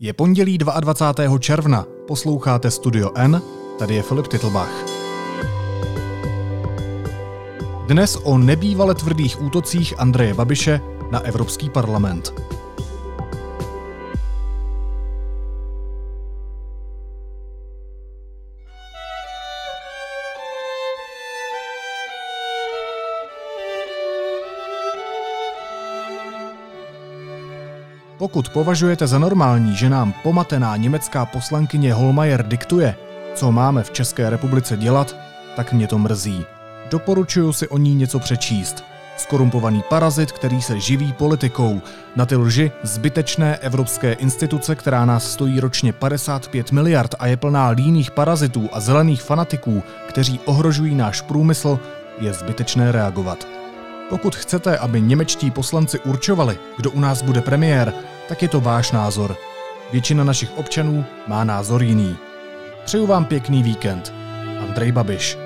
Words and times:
Je 0.00 0.12
pondělí 0.12 0.58
22. 0.58 1.38
června, 1.38 1.86
posloucháte 2.06 2.70
Studio 2.70 3.10
N, 3.14 3.42
tady 3.78 3.94
je 3.94 4.02
Filip 4.02 4.26
Titlbach. 4.26 4.84
Dnes 7.86 8.18
o 8.24 8.38
nebývale 8.38 8.94
tvrdých 8.94 9.42
útocích 9.42 10.00
Andreje 10.00 10.34
Babiše 10.34 10.80
na 11.10 11.20
Evropský 11.20 11.70
parlament. 11.70 12.32
Pokud 28.18 28.48
považujete 28.48 29.06
za 29.06 29.18
normální, 29.18 29.76
že 29.76 29.90
nám 29.90 30.12
pomatená 30.22 30.76
německá 30.76 31.26
poslankyně 31.26 31.94
Holmajer 31.94 32.46
diktuje, 32.46 32.94
co 33.34 33.52
máme 33.52 33.82
v 33.82 33.90
České 33.90 34.30
republice 34.30 34.76
dělat, 34.76 35.16
tak 35.56 35.72
mě 35.72 35.86
to 35.86 35.98
mrzí. 35.98 36.44
Doporučuju 36.90 37.52
si 37.52 37.68
o 37.68 37.78
ní 37.78 37.94
něco 37.94 38.18
přečíst. 38.18 38.84
Skorumpovaný 39.16 39.82
parazit, 39.88 40.32
který 40.32 40.62
se 40.62 40.80
živí 40.80 41.12
politikou. 41.12 41.80
Na 42.16 42.26
ty 42.26 42.36
lži 42.36 42.72
zbytečné 42.82 43.56
evropské 43.56 44.12
instituce, 44.12 44.74
která 44.74 45.04
nás 45.04 45.32
stojí 45.32 45.60
ročně 45.60 45.92
55 45.92 46.72
miliard 46.72 47.14
a 47.18 47.26
je 47.26 47.36
plná 47.36 47.68
líných 47.68 48.10
parazitů 48.10 48.68
a 48.72 48.80
zelených 48.80 49.22
fanatiků, 49.22 49.82
kteří 50.08 50.40
ohrožují 50.44 50.94
náš 50.94 51.20
průmysl, 51.20 51.78
je 52.20 52.32
zbytečné 52.32 52.92
reagovat. 52.92 53.57
Pokud 54.08 54.36
chcete, 54.36 54.78
aby 54.78 55.00
němečtí 55.00 55.50
poslanci 55.50 55.98
určovali, 55.98 56.58
kdo 56.76 56.90
u 56.90 57.00
nás 57.00 57.22
bude 57.22 57.40
premiér, 57.40 57.94
tak 58.28 58.42
je 58.42 58.48
to 58.48 58.60
váš 58.60 58.92
názor. 58.92 59.36
Většina 59.92 60.24
našich 60.24 60.58
občanů 60.58 61.04
má 61.26 61.44
názor 61.44 61.82
jiný. 61.82 62.16
Přeju 62.84 63.06
vám 63.06 63.24
pěkný 63.24 63.62
víkend. 63.62 64.12
Andrej 64.60 64.92
Babiš. 64.92 65.38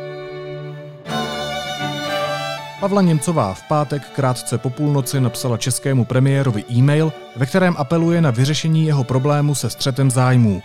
Pavla 2.81 3.03
Němcová 3.03 3.55
v 3.55 3.62
pátek 3.62 4.03
krátce 4.09 4.59
po 4.59 4.70
půlnoci 4.70 5.20
napsala 5.20 5.56
českému 5.56 6.05
premiérovi 6.05 6.64
e-mail, 6.70 7.12
ve 7.36 7.47
kterém 7.47 7.75
apeluje 7.79 8.20
na 8.20 8.31
vyřešení 8.31 8.86
jeho 8.86 9.05
problému 9.05 9.55
se 9.55 9.70
střetem 9.70 10.11
zájmů. 10.11 10.62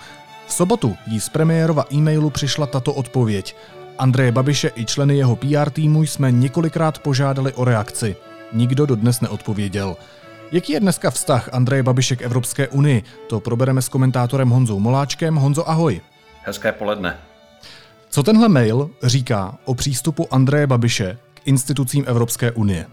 V 0.48 0.54
sobotu 0.54 0.96
jí 1.08 1.20
z 1.20 1.30
premiérova 1.30 1.86
e-mailu 1.94 2.30
přišla 2.30 2.66
tato 2.66 2.94
odpověď. 2.94 3.56
Andreje 4.00 4.32
Babiše 4.32 4.72
i 4.76 4.86
členy 4.86 5.18
jeho 5.18 5.36
PR 5.36 5.70
týmu 5.70 6.04
jsme 6.04 6.32
několikrát 6.32 7.00
požádali 7.00 7.54
o 7.54 7.64
reakci. 7.64 8.16
Nikdo 8.54 8.86
dodnes 8.86 9.22
neodpověděl. 9.22 9.96
Jaký 10.52 10.74
je 10.74 10.80
dneska 10.80 11.12
vztah 11.12 11.50
Andreje 11.54 11.84
Babiše 11.84 12.16
k 12.16 12.22
Evropské 12.22 12.68
unii? 12.68 13.04
To 13.28 13.40
probereme 13.40 13.82
s 13.82 13.90
komentátorem 13.90 14.50
Honzou 14.50 14.80
Moláčkem. 14.80 15.36
Honzo, 15.36 15.70
ahoj. 15.70 16.02
Hezké 16.44 16.72
poledne. 16.72 17.18
Co 18.10 18.24
tenhle 18.24 18.50
mail 18.50 18.90
říká 19.04 19.58
o 19.66 19.76
přístupu 19.76 20.34
Andreje 20.34 20.68
Babiše 20.68 21.18
k 21.34 21.42
institucím 21.46 22.04
Evropské 22.08 22.52
unie? 22.52 22.86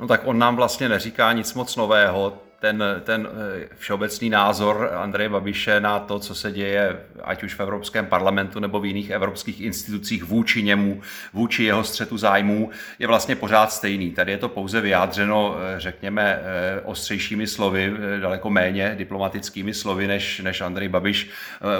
No 0.00 0.06
tak 0.06 0.20
on 0.24 0.38
nám 0.38 0.56
vlastně 0.56 0.88
neříká 0.88 1.32
nic 1.32 1.54
moc 1.54 1.76
nového 1.76 2.32
ten, 2.60 2.84
ten 3.04 3.28
eh, 3.30 3.68
všeobecný 3.76 4.30
názor 4.30 4.90
Andreje 4.94 5.28
Babiše 5.28 5.80
na 5.80 5.98
to, 5.98 6.18
co 6.18 6.34
se 6.34 6.52
děje, 6.52 7.00
ať 7.24 7.42
už 7.42 7.54
v 7.54 7.60
Evropském 7.60 8.06
parlamentu 8.06 8.60
nebo 8.60 8.80
v 8.80 8.86
jiných 8.86 9.10
evropských 9.10 9.60
institucích 9.60 10.24
vůči 10.24 10.62
němu, 10.62 11.00
vůči 11.32 11.64
jeho 11.64 11.84
střetu 11.84 12.18
zájmů, 12.18 12.70
je 12.98 13.06
vlastně 13.06 13.36
pořád 13.36 13.72
stejný. 13.72 14.10
Tady 14.10 14.32
je 14.32 14.38
to 14.38 14.48
pouze 14.48 14.80
vyjádřeno, 14.80 15.56
eh, 15.58 15.80
řekněme, 15.80 16.40
eh, 16.42 16.80
ostřejšími 16.80 17.46
slovy, 17.46 17.92
daleko 18.20 18.50
méně 18.50 18.94
diplomatickými 18.98 19.74
slovy, 19.74 20.06
než, 20.06 20.40
než 20.40 20.60
Andrej 20.60 20.88
Babiš 20.88 21.30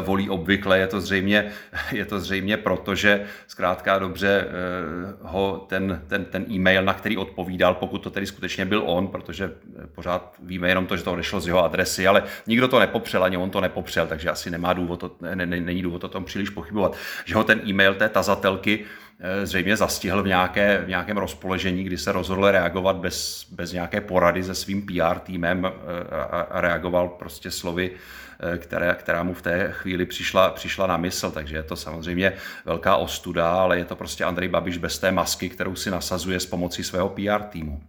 volí 0.01 0.31
obvykle. 0.31 0.79
Je 0.79 0.87
to 0.87 1.01
zřejmě, 1.01 1.53
je 1.93 2.05
to 2.05 2.21
zřejmě 2.21 2.57
proto, 2.57 2.95
že 2.95 3.25
zkrátka 3.47 3.99
dobře 3.99 4.47
ho 5.23 5.67
ten, 5.69 6.03
ten, 6.07 6.25
ten 6.25 6.45
e-mail, 6.51 6.83
na 6.83 6.95
který 6.95 7.17
odpovídal, 7.17 7.75
pokud 7.75 7.99
to 7.99 8.11
tedy 8.11 8.27
skutečně 8.27 8.65
byl 8.65 8.83
on, 8.87 9.09
protože 9.09 9.51
pořád 9.95 10.35
víme, 10.43 10.70
jenom 10.71 10.87
to, 10.87 10.97
že 10.97 11.03
to 11.03 11.13
odešlo 11.13 11.41
z 11.41 11.47
jeho 11.47 11.65
adresy, 11.65 12.07
ale 12.07 12.23
nikdo 12.47 12.69
to 12.69 12.79
nepopřel, 12.79 13.25
ani 13.25 13.37
on 13.37 13.51
to 13.51 13.61
nepopřel, 13.61 14.07
takže 14.07 14.31
asi 14.31 14.51
nemá 14.51 14.73
důvod, 14.73 15.01
to, 15.01 15.11
ne, 15.21 15.47
ne, 15.47 15.61
není 15.61 15.83
důvod 15.83 16.05
o 16.05 16.09
tom 16.09 16.25
příliš 16.25 16.51
pochybovat. 16.51 16.97
Že 17.25 17.35
ho 17.35 17.45
ten 17.45 17.61
e-mail 17.67 17.95
té 17.95 18.09
tazatelky 18.09 18.85
eh, 19.21 19.47
zřejmě 19.47 19.77
zastihl 19.77 20.23
v, 20.23 20.27
nějaké, 20.27 20.83
v 20.85 20.89
nějakém 20.89 21.17
rozpoložení, 21.17 21.85
kdy 21.85 21.99
se 21.99 22.13
rozhodl 22.13 22.51
reagovat 22.51 22.97
bez, 22.97 23.47
bez 23.51 23.73
nějaké 23.73 24.01
porady 24.01 24.45
se 24.45 24.55
svým 24.55 24.87
PR 24.87 25.19
týmem 25.19 25.67
eh, 25.67 26.15
a, 26.15 26.41
a 26.41 26.61
reagoval 26.61 27.09
prostě 27.09 27.51
slovy, 27.51 27.91
eh, 27.91 28.59
které, 28.59 28.97
která 28.99 29.23
mu 29.23 29.35
v 29.35 29.43
té 29.43 29.69
chvíli 29.73 30.07
přišla, 30.07 30.51
přišla 30.51 30.87
na 30.87 30.97
mysl. 30.97 31.31
Takže 31.31 31.57
je 31.57 31.63
to 31.63 31.77
samozřejmě 31.77 32.33
velká 32.65 32.97
ostuda, 32.97 33.51
ale 33.51 33.79
je 33.79 33.85
to 33.85 33.97
prostě 33.97 34.25
Andrej 34.25 34.49
Babiš 34.49 34.79
bez 34.79 34.99
té 34.99 35.13
masky, 35.13 35.49
kterou 35.49 35.75
si 35.75 35.91
nasazuje 35.91 36.41
s 36.41 36.47
pomocí 36.47 36.85
svého 36.85 37.09
PR 37.09 37.43
týmu. 37.49 37.83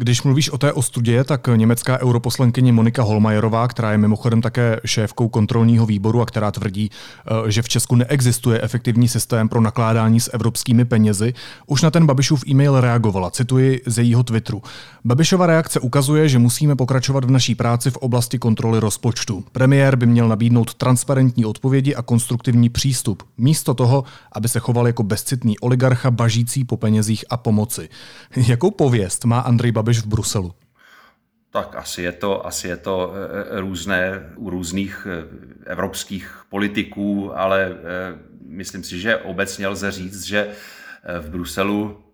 Když 0.00 0.22
mluvíš 0.22 0.50
o 0.50 0.58
té 0.58 0.72
ostudě, 0.72 1.24
tak 1.24 1.48
německá 1.56 2.00
europoslankyně 2.00 2.72
Monika 2.72 3.02
Holmajerová, 3.02 3.68
která 3.68 3.92
je 3.92 3.98
mimochodem 3.98 4.42
také 4.42 4.80
šéfkou 4.84 5.28
kontrolního 5.28 5.86
výboru 5.86 6.20
a 6.20 6.26
která 6.26 6.50
tvrdí, 6.50 6.90
eh, 6.90 7.50
že 7.50 7.62
v 7.62 7.68
Česku 7.68 7.94
neexistuje 7.94 8.60
efektivní 8.62 9.08
systém 9.08 9.48
pro 9.48 9.60
nakládání 9.60 10.20
s 10.20 10.34
evropskými 10.34 10.84
penězi, 10.84 11.34
už 11.66 11.82
na 11.82 11.90
ten 11.90 12.06
Babišův 12.06 12.44
e-mail 12.48 12.80
reagovala. 12.80 13.30
Cituji 13.30 13.82
z 13.86 13.98
jejího 13.98 14.22
Twitteru. 14.22 14.62
Babišova 15.04 15.46
reakce 15.46 15.80
ukazuje, 15.80 16.28
že 16.28 16.38
musíme 16.38 16.76
pokračovat 16.76 17.24
v 17.24 17.30
naší 17.30 17.54
práci 17.54 17.90
v 17.90 17.96
oblasti 17.96 18.38
kontroly 18.38 18.80
rozpočtu. 18.80 19.44
Premiér 19.52 19.96
by 19.96 20.06
měl 20.06 20.28
nabídnout 20.28 20.74
transparentní 20.74 21.44
odpovědi 21.44 21.94
a 21.94 22.02
konstruktivní 22.02 22.68
přístup, 22.68 23.22
místo 23.38 23.74
toho, 23.74 24.04
aby 24.32 24.48
se 24.48 24.58
choval 24.58 24.86
jako 24.86 25.02
bezcitný 25.02 25.58
oligarcha 25.58 26.10
bažící 26.10 26.64
po 26.64 26.76
penězích 26.76 27.24
a 27.30 27.36
pomoci. 27.36 27.88
Jakou 28.36 28.70
pověst 28.70 29.24
má 29.24 29.40
Andrej 29.40 29.72
Babiš 29.72 29.87
Babiš 29.88 30.04
v 30.04 30.06
Bruselu? 30.06 30.54
Tak 31.50 31.76
asi 31.76 32.02
je 32.02 32.12
to, 32.12 32.46
asi 32.46 32.68
je 32.68 32.76
to 32.76 33.12
e, 33.12 33.56
e, 33.56 33.60
různé 33.60 34.32
u 34.36 34.50
různých 34.50 35.06
e, 35.10 35.24
evropských 35.70 36.44
politiků, 36.48 37.38
ale 37.38 37.76
myslím 38.46 38.84
si, 38.84 39.00
že 39.00 39.16
obecně 39.16 39.68
lze 39.68 39.90
říct, 39.90 40.24
že 40.24 40.48
v 41.20 41.30
Bruselu 41.30 42.04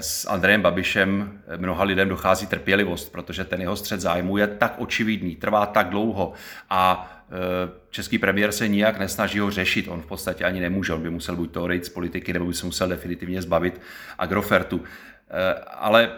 s 0.00 0.26
Andrejem 0.26 0.62
Babišem 0.62 1.40
mnoha 1.56 1.84
lidem 1.84 2.08
dochází 2.08 2.46
trpělivost, 2.46 3.12
protože 3.12 3.44
ten 3.44 3.60
jeho 3.60 3.76
střed 3.76 4.00
zájmu 4.00 4.36
je 4.36 4.46
tak 4.46 4.74
očividný, 4.78 5.36
trvá 5.36 5.66
tak 5.66 5.90
dlouho 5.90 6.32
a 6.70 7.10
český 7.90 8.18
premiér 8.18 8.52
se 8.52 8.68
nijak 8.68 8.98
nesnaží 8.98 9.38
ho 9.38 9.50
řešit. 9.50 9.88
On 9.88 10.02
v 10.02 10.06
podstatě 10.06 10.44
ani 10.44 10.60
nemůže, 10.60 10.92
on 10.92 11.02
by 11.02 11.10
musel 11.10 11.36
buď 11.36 11.50
to 11.50 11.62
odejít 11.62 11.84
z 11.84 11.88
politiky, 11.88 12.32
nebo 12.32 12.46
by 12.46 12.54
se 12.54 12.66
musel 12.66 12.88
definitivně 12.88 13.42
zbavit 13.42 13.80
Agrofertu. 14.18 14.84
Ale 15.66 16.10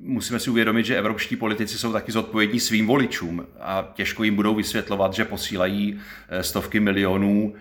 musíme 0.00 0.38
si 0.38 0.50
uvědomit, 0.50 0.86
že 0.86 0.98
evropští 0.98 1.36
politici 1.36 1.78
jsou 1.78 1.92
taky 1.92 2.12
zodpovědní 2.12 2.60
svým 2.60 2.86
voličům 2.86 3.46
a 3.60 3.92
těžko 3.94 4.24
jim 4.24 4.36
budou 4.36 4.54
vysvětlovat, 4.54 5.14
že 5.14 5.24
posílají 5.24 6.00
eh, 6.28 6.42
stovky 6.42 6.80
milionů 6.80 7.54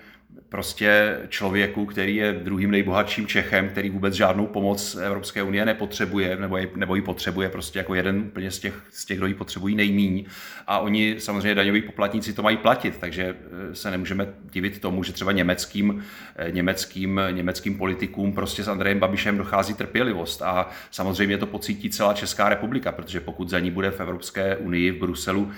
prostě 0.50 1.19
člověku, 1.30 1.86
který 1.86 2.16
je 2.16 2.34
druhým 2.34 2.72
nejbohatším 2.72 3.28
Čechem, 3.28 3.69
který 3.69 3.90
vůbec 3.90 4.13
žádnou 4.13 4.47
pomoc 4.47 4.96
Evropské 4.96 5.44
unie 5.44 5.66
nepotřebuje, 5.66 6.38
nebo, 6.38 6.58
je, 6.58 6.69
nebo 6.75 6.96
ji 6.96 7.02
potřebuje 7.02 7.50
prostě 7.50 7.80
jako 7.80 7.96
jeden 7.96 8.19
úplně 8.19 8.52
z 8.52 8.59
těch, 8.59 8.74
z 8.91 9.06
těch, 9.06 9.18
kdo 9.18 9.28
ji 9.28 9.34
potřebují 9.34 9.75
nejmíň. 9.75 10.25
A 10.68 10.80
oni 10.80 11.16
samozřejmě 11.19 11.56
daňoví 11.56 11.81
poplatníci 11.81 12.34
to 12.34 12.44
mají 12.44 12.58
platit, 12.58 12.97
takže 13.00 13.36
eh, 13.72 13.75
se 13.75 13.91
nemůžeme 13.91 14.28
divit 14.52 14.80
tomu, 14.80 15.03
že 15.03 15.13
třeba 15.13 15.31
německým, 15.31 16.03
eh, 16.36 16.52
německým, 16.52 17.22
německým 17.31 17.78
politikům 17.78 18.34
prostě 18.34 18.63
s 18.63 18.68
Andrejem 18.68 19.00
Babišem 19.00 19.38
dochází 19.38 19.74
trpělivost. 19.74 20.42
A 20.42 20.69
samozřejmě 20.92 21.38
to 21.38 21.46
pocítí 21.47 21.90
celá 21.90 22.13
Česká 22.13 22.50
republika, 22.50 22.92
protože 22.92 23.19
pokud 23.19 23.50
za 23.50 23.59
ní 23.59 23.72
bude 23.72 23.92
v 23.92 24.00
Evropské 24.00 24.57
unii, 24.57 24.92
v 24.92 25.00
Bruselu 25.00 25.52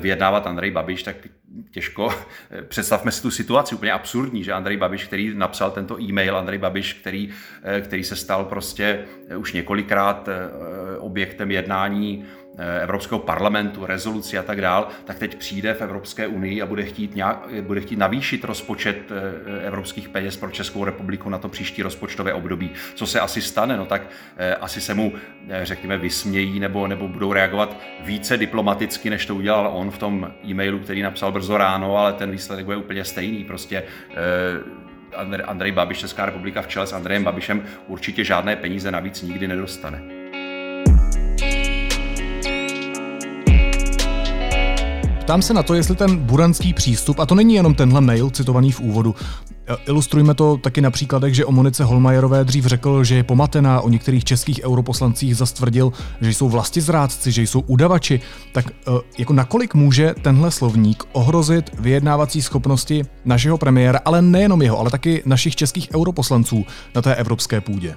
vyjednávat 0.00 0.46
Andrej 0.46 0.70
Babiš, 0.70 1.02
tak 1.02 1.16
těžko. 1.70 2.14
Představme 2.68 3.12
si 3.12 3.22
tu 3.22 3.30
situaci 3.30 3.74
úplně 3.74 3.92
absurdní, 3.92 4.44
že 4.44 4.52
Andrej 4.52 4.76
Babiš, 4.76 5.04
který 5.04 5.34
napsal 5.34 5.70
tento 5.70 6.00
e-mail, 6.00 6.36
Andrej 6.36 6.58
Babiš, 6.58 6.92
který, 6.92 7.30
eh, 7.62 7.80
který 7.80 8.04
se 8.04 8.16
stal 8.16 8.44
prostě 8.44 9.04
eh, 9.28 9.36
už 9.36 9.52
několikrát 9.52 10.28
eh, 10.28 10.98
objektem 10.98 11.50
jednání 11.50 12.24
Eh, 12.45 12.45
Evropského 12.82 13.18
parlamentu, 13.18 13.86
rezoluci 13.86 14.38
a 14.38 14.42
tak 14.42 14.60
dál, 14.60 14.88
tak 15.04 15.18
teď 15.18 15.36
přijde 15.38 15.74
v 15.74 15.80
Evropské 15.80 16.26
unii 16.26 16.62
a 16.62 16.66
bude 16.66 16.82
chtít, 16.82 17.14
nějak, 17.14 17.48
bude 17.60 17.80
chtít 17.80 17.98
navýšit 17.98 18.44
rozpočet 18.44 18.98
eh, 19.10 19.66
evropských 19.66 20.08
peněz 20.08 20.36
pro 20.36 20.50
Českou 20.50 20.84
republiku 20.84 21.28
na 21.28 21.38
to 21.38 21.48
příští 21.48 21.82
rozpočtové 21.82 22.32
období. 22.32 22.70
Co 22.94 23.06
se 23.06 23.20
asi 23.20 23.42
stane? 23.42 23.76
No 23.76 23.86
tak 23.86 24.02
eh, 24.36 24.54
asi 24.54 24.80
se 24.80 24.94
mu, 24.94 25.12
řekněme, 25.62 25.98
vysmějí 25.98 26.60
nebo, 26.60 26.86
nebo 26.86 27.08
budou 27.08 27.32
reagovat 27.32 27.76
více 28.04 28.36
diplomaticky, 28.36 29.10
než 29.10 29.26
to 29.26 29.34
udělal 29.34 29.70
on 29.72 29.90
v 29.90 29.98
tom 29.98 30.32
e-mailu, 30.44 30.78
který 30.78 31.02
napsal 31.02 31.32
brzo 31.32 31.56
ráno, 31.56 31.96
ale 31.96 32.12
ten 32.12 32.30
výsledek 32.30 32.64
bude 32.64 32.76
úplně 32.76 33.04
stejný. 33.04 33.44
Prostě 33.44 33.82
Andrej 35.44 35.72
Babiš, 35.72 35.98
Česká 35.98 36.26
republika 36.26 36.62
v 36.62 36.66
čele 36.66 36.86
s 36.86 36.92
Andrejem 36.92 37.24
Babišem 37.24 37.64
určitě 37.86 38.24
žádné 38.24 38.56
peníze 38.56 38.90
navíc 38.90 39.22
nikdy 39.22 39.48
nedostane. 39.48 40.15
Ptám 45.26 45.42
se 45.42 45.54
na 45.54 45.62
to, 45.62 45.74
jestli 45.74 45.96
ten 45.96 46.16
buranský 46.16 46.74
přístup, 46.74 47.18
a 47.18 47.26
to 47.26 47.34
není 47.34 47.54
jenom 47.54 47.74
tenhle 47.74 48.00
mail 48.00 48.30
citovaný 48.30 48.72
v 48.72 48.80
úvodu, 48.80 49.14
Ilustrujme 49.86 50.34
to 50.34 50.56
taky 50.56 50.80
na 50.80 50.90
příkladech, 50.90 51.34
že 51.34 51.44
o 51.44 51.52
Monice 51.52 51.84
Holmajerové 51.84 52.44
dřív 52.44 52.66
řekl, 52.66 53.04
že 53.04 53.14
je 53.14 53.24
pomatená, 53.24 53.80
o 53.80 53.88
některých 53.88 54.24
českých 54.24 54.60
europoslancích 54.64 55.36
zastvrdil, 55.36 55.92
že 56.20 56.30
jsou 56.30 56.48
vlastizrádci, 56.48 57.32
že 57.32 57.42
jsou 57.42 57.60
udavači. 57.60 58.20
Tak 58.52 58.64
eh, 58.70 58.90
jako 59.18 59.32
nakolik 59.32 59.74
může 59.74 60.14
tenhle 60.22 60.50
slovník 60.50 61.04
ohrozit 61.12 61.70
vyjednávací 61.78 62.42
schopnosti 62.42 63.02
našeho 63.24 63.58
premiéra, 63.58 64.00
ale 64.04 64.22
nejenom 64.22 64.62
jeho, 64.62 64.78
ale 64.78 64.90
taky 64.90 65.22
našich 65.26 65.56
českých 65.56 65.94
europoslanců 65.94 66.64
na 66.94 67.02
té 67.02 67.14
evropské 67.14 67.60
půdě? 67.60 67.94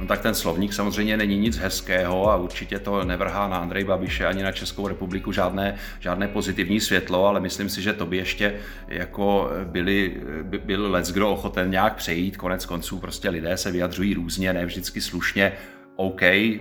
No 0.00 0.06
tak 0.06 0.20
ten 0.20 0.34
slovník 0.34 0.72
samozřejmě 0.72 1.16
není 1.16 1.38
nic 1.38 1.58
hezkého 1.58 2.30
a 2.30 2.36
určitě 2.36 2.78
to 2.78 3.04
nevrhá 3.04 3.48
na 3.48 3.56
Andrej 3.56 3.84
Babiše 3.84 4.26
ani 4.26 4.42
na 4.42 4.52
Českou 4.52 4.88
republiku 4.88 5.32
žádné, 5.32 5.74
žádné 6.00 6.28
pozitivní 6.28 6.80
světlo, 6.80 7.26
ale 7.26 7.40
myslím 7.40 7.68
si, 7.68 7.82
že 7.82 7.92
to 7.92 8.06
by 8.06 8.16
ještě 8.16 8.54
jako 8.88 9.50
byli, 9.64 10.16
by, 10.42 10.58
byl 10.58 10.90
let's 10.90 11.12
kdo 11.12 11.30
ochoten 11.30 11.70
nějak 11.70 11.94
přejít. 11.94 12.36
Konec 12.36 12.66
konců 12.66 12.98
prostě 12.98 13.28
lidé 13.28 13.56
se 13.56 13.70
vyjadřují 13.70 14.14
různě, 14.14 14.52
ne 14.52 14.66
vždycky 14.66 15.00
slušně. 15.00 15.52
OK, 15.96 16.22
eh, 16.22 16.60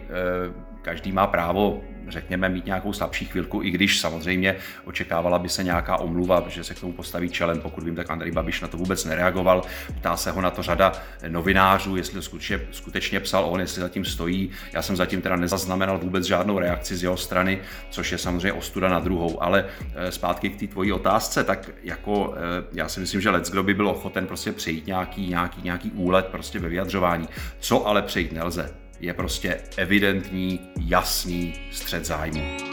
každý 0.82 1.12
má 1.12 1.28
právo 1.28 1.82
řekněme, 2.08 2.50
mít 2.50 2.66
nějakou 2.66 2.94
slabší 2.94 3.26
chvilku, 3.26 3.64
i 3.64 3.72
když 3.72 4.00
samozřejmě 4.00 4.56
očekávala 4.86 5.40
by 5.40 5.50
se 5.50 5.64
nějaká 5.64 5.98
omluva, 5.98 6.44
že 6.48 6.64
se 6.64 6.74
k 6.74 6.80
tomu 6.80 6.94
postaví 6.94 7.30
čelem. 7.30 7.60
Pokud 7.60 7.84
vím, 7.84 7.96
tak 7.96 8.10
Andrej 8.10 8.32
Babiš 8.32 8.62
na 8.62 8.68
to 8.68 8.78
vůbec 8.78 9.06
nereagoval. 9.06 9.62
Ptá 9.96 10.18
se 10.18 10.32
ho 10.32 10.42
na 10.42 10.52
to 10.52 10.64
řada 10.64 10.92
novinářů, 11.28 11.96
jestli 11.96 12.22
skutečně, 12.22 12.60
skutečně 12.72 13.20
psal 13.20 13.46
on, 13.46 13.60
jestli 13.60 13.82
zatím 13.82 14.06
stojí. 14.06 14.50
Já 14.74 14.82
jsem 14.82 14.96
zatím 14.96 15.22
teda 15.22 15.36
nezaznamenal 15.36 15.98
vůbec 16.00 16.26
žádnou 16.26 16.60
reakci 16.60 16.96
z 16.96 17.04
jeho 17.04 17.18
strany, 17.18 17.60
což 17.90 18.12
je 18.12 18.18
samozřejmě 18.18 18.54
ostuda 18.54 18.90
na 18.90 19.00
druhou. 19.00 19.44
Ale 19.44 19.66
eh, 19.96 20.12
zpátky 20.12 20.50
k 20.50 20.60
té 20.60 20.68
tvojí 20.68 20.92
otázce, 20.92 21.44
tak 21.44 21.70
jako 21.84 22.34
eh, 22.38 22.64
já 22.74 22.90
si 22.90 23.00
myslím, 23.00 23.22
že 23.22 23.30
Let's 23.30 23.50
kdo 23.50 23.64
by 23.64 23.74
byl 23.74 23.88
ochoten 23.88 24.28
prostě 24.28 24.52
přejít 24.52 24.88
nějaký, 24.88 25.30
nějaký, 25.30 25.62
nějaký 25.64 25.92
úlet 25.92 26.26
prostě 26.26 26.60
ve 26.60 26.70
vyjadřování. 26.70 27.30
Co 27.60 27.88
ale 27.88 28.02
přejít 28.02 28.32
nelze, 28.32 28.83
je 29.04 29.14
prostě 29.14 29.62
evidentní, 29.78 30.60
jasný 30.88 31.54
střed 31.72 32.06
zájmu. 32.06 32.73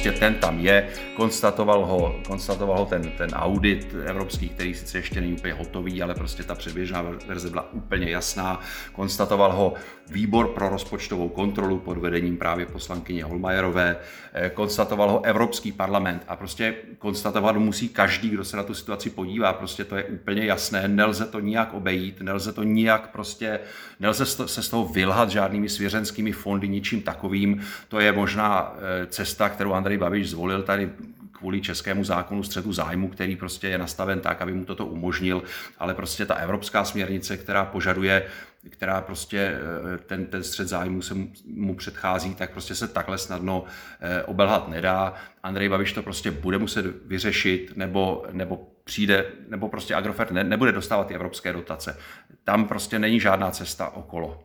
Prostě 0.00 0.20
ten 0.20 0.34
tam 0.34 0.60
je, 0.60 0.88
konstatoval 1.16 1.86
ho, 1.86 2.20
konstatoval 2.26 2.78
ho 2.78 2.86
ten, 2.86 3.12
ten 3.18 3.30
audit 3.30 3.94
evropský, 4.04 4.48
který 4.48 4.74
sice 4.74 4.98
ještě 4.98 5.20
není 5.20 5.32
úplně 5.32 5.52
hotový, 5.54 6.02
ale 6.02 6.14
prostě 6.14 6.42
ta 6.42 6.54
předběžná 6.54 7.02
verze 7.26 7.50
byla 7.50 7.72
úplně 7.72 8.10
jasná, 8.10 8.60
konstatoval 8.92 9.52
ho 9.52 9.74
výbor 10.10 10.48
pro 10.48 10.68
rozpočtovou 10.68 11.28
kontrolu 11.28 11.78
pod 11.78 11.98
vedením 11.98 12.36
právě 12.36 12.66
poslankyně 12.66 13.24
Holmajerové, 13.24 13.96
eh, 14.32 14.50
konstatoval 14.50 15.10
ho 15.10 15.24
Evropský 15.24 15.72
parlament 15.72 16.22
a 16.28 16.36
prostě 16.36 16.74
konstatovat 16.98 17.56
musí 17.56 17.88
každý, 17.88 18.28
kdo 18.28 18.44
se 18.44 18.56
na 18.56 18.62
tu 18.62 18.74
situaci 18.74 19.10
podívá, 19.10 19.52
prostě 19.52 19.84
to 19.84 19.96
je 19.96 20.04
úplně 20.04 20.44
jasné, 20.44 20.88
nelze 20.88 21.26
to 21.26 21.40
nijak 21.40 21.74
obejít, 21.74 22.20
nelze 22.20 22.52
to 22.52 22.62
nijak 22.62 23.10
prostě, 23.10 23.60
nelze 24.00 24.26
se 24.26 24.62
z 24.62 24.68
toho 24.68 24.84
vylhat 24.84 25.30
žádnými 25.30 25.68
svěřenskými 25.68 26.32
fondy, 26.32 26.68
ničím 26.68 27.02
takovým, 27.02 27.60
to 27.88 28.00
je 28.00 28.12
možná 28.12 28.74
eh, 28.76 29.06
cesta, 29.06 29.48
kterou 29.48 29.72
Andrej 29.72 29.89
Babiš 29.98 30.30
zvolil 30.30 30.62
tady 30.62 30.90
kvůli 31.32 31.60
českému 31.60 32.04
zákonu 32.04 32.42
střetu 32.42 32.72
zájmu, 32.72 33.08
který 33.08 33.36
prostě 33.36 33.68
je 33.68 33.78
nastaven 33.78 34.20
tak, 34.20 34.42
aby 34.42 34.52
mu 34.52 34.64
toto 34.64 34.86
umožnil, 34.86 35.42
ale 35.78 35.94
prostě 35.94 36.26
ta 36.26 36.34
evropská 36.34 36.84
směrnice, 36.84 37.36
která 37.36 37.64
požaduje 37.64 38.26
která 38.68 39.00
prostě 39.00 39.38
eh, 39.38 39.98
ten, 39.98 40.26
ten 40.26 40.42
střed 40.42 40.68
zájmu 40.68 41.02
se 41.02 41.14
mu 41.46 41.74
předchází, 41.74 42.34
tak 42.34 42.50
prostě 42.50 42.74
se 42.74 42.88
takhle 42.88 43.18
snadno 43.18 43.64
eh, 44.00 44.22
obelhat 44.22 44.68
nedá. 44.68 45.14
Andrej 45.42 45.68
Babiš 45.68 45.92
to 45.92 46.02
prostě 46.02 46.30
bude 46.30 46.58
muset 46.58 46.86
vyřešit, 47.06 47.76
nebo, 47.76 48.24
nebo 48.32 48.68
přijde, 48.84 49.26
nebo 49.48 49.68
prostě 49.68 49.94
Agrofert 49.94 50.30
ne, 50.30 50.44
nebude 50.44 50.72
dostávat 50.72 51.06
ty 51.06 51.14
evropské 51.14 51.52
dotace. 51.52 51.98
Tam 52.44 52.68
prostě 52.68 52.98
není 52.98 53.20
žádná 53.20 53.50
cesta 53.50 53.88
okolo. 53.88 54.44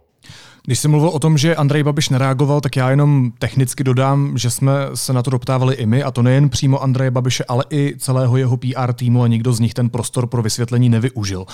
Když 0.66 0.80
jsi 0.80 0.88
mluvil 0.88 1.10
o 1.10 1.20
tom, 1.20 1.38
že 1.38 1.56
Andrej 1.56 1.84
Babiš 1.84 2.10
nereagoval, 2.10 2.62
tak 2.62 2.76
já 2.76 2.90
jenom 2.90 3.32
technicky 3.40 3.84
dodám, 3.84 4.38
že 4.38 4.50
jsme 4.50 4.72
se 4.94 5.14
na 5.14 5.24
to 5.24 5.30
doptávali 5.30 5.76
i 5.76 5.86
my, 5.86 6.04
a 6.04 6.12
to 6.12 6.22
nejen 6.22 6.50
přímo 6.50 6.84
Andreje 6.84 7.12
Babiše, 7.12 7.44
ale 7.48 7.64
i 7.70 7.94
celého 7.98 8.38
jeho 8.38 8.58
PR 8.58 8.94
týmu 8.94 9.24
a 9.24 9.28
nikdo 9.28 9.54
z 9.54 9.60
nich 9.60 9.74
ten 9.74 9.90
prostor 9.90 10.28
pro 10.28 10.42
vysvětlení 10.42 10.90
nevyužil. 10.90 11.46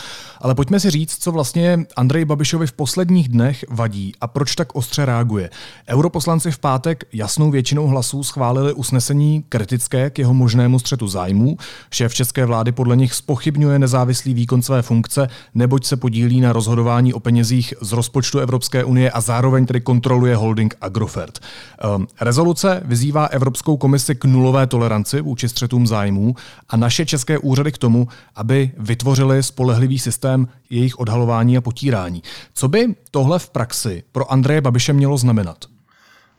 Ale 0.42 0.56
pojďme 0.56 0.80
si 0.80 0.90
říct, 0.90 1.18
co 1.24 1.32
vlastně 1.32 1.86
Andrej 1.96 2.26
Babišovi 2.26 2.68
v 2.68 2.72
posledních 2.72 3.28
dnech 3.28 3.66
vadí 3.70 4.14
a 4.22 4.28
proč 4.28 4.56
tak 4.56 4.76
ostře 4.76 5.06
reaguje. 5.06 5.50
Europoslanci 5.90 6.52
v 6.52 6.60
pátek 6.60 7.04
jasnou 7.14 7.52
většinou 7.52 7.88
hlasů 7.88 8.24
schválili 8.24 8.74
usnesení 8.74 9.44
kritické 9.50 10.10
k 10.10 10.20
jeho 10.20 10.34
možnému 10.34 10.80
střetu 10.80 11.08
zájmů. 11.08 11.58
Šéf 11.92 12.14
české 12.14 12.46
vlády 12.46 12.72
podle 12.72 12.96
nich 12.96 13.14
spochybňuje 13.14 13.80
nezávislý 13.80 14.34
výkon 14.34 14.62
své 14.62 14.82
funkce, 14.82 15.28
neboť 15.56 15.86
se 15.86 15.98
podílí 15.98 16.42
na 16.42 16.54
rozhodování 16.54 17.14
o 17.14 17.20
penězích 17.20 17.74
z 17.82 17.92
rozpočtu 17.92 18.40
Evropské 18.40 18.84
unie 18.84 19.01
unie 19.02 19.12
a 19.12 19.22
zároveň 19.22 19.66
tedy 19.66 19.82
kontroluje 19.82 20.36
holding 20.36 20.76
Agrofert. 20.82 21.40
Um, 21.40 22.08
rezoluce 22.22 22.82
vyzývá 22.86 23.26
Evropskou 23.26 23.78
komisi 23.78 24.16
k 24.16 24.26
nulové 24.26 24.68
toleranci 24.68 25.22
vůči 25.22 25.50
střetům 25.50 25.88
zájmů 25.88 26.36
a 26.70 26.78
naše 26.78 27.06
české 27.06 27.38
úřady 27.38 27.72
k 27.72 27.78
tomu, 27.78 28.08
aby 28.36 28.72
vytvořili 28.78 29.44
spolehlivý 29.44 30.00
systém 30.00 30.48
jejich 30.70 31.00
odhalování 31.00 31.58
a 31.58 31.62
potírání. 31.62 32.24
Co 32.54 32.68
by 32.68 32.96
tohle 33.12 33.40
v 33.40 33.50
praxi 33.50 34.04
pro 34.12 34.32
Andreje 34.32 34.62
Babiše 34.62 34.94
mělo 34.94 35.18
znamenat? 35.18 35.66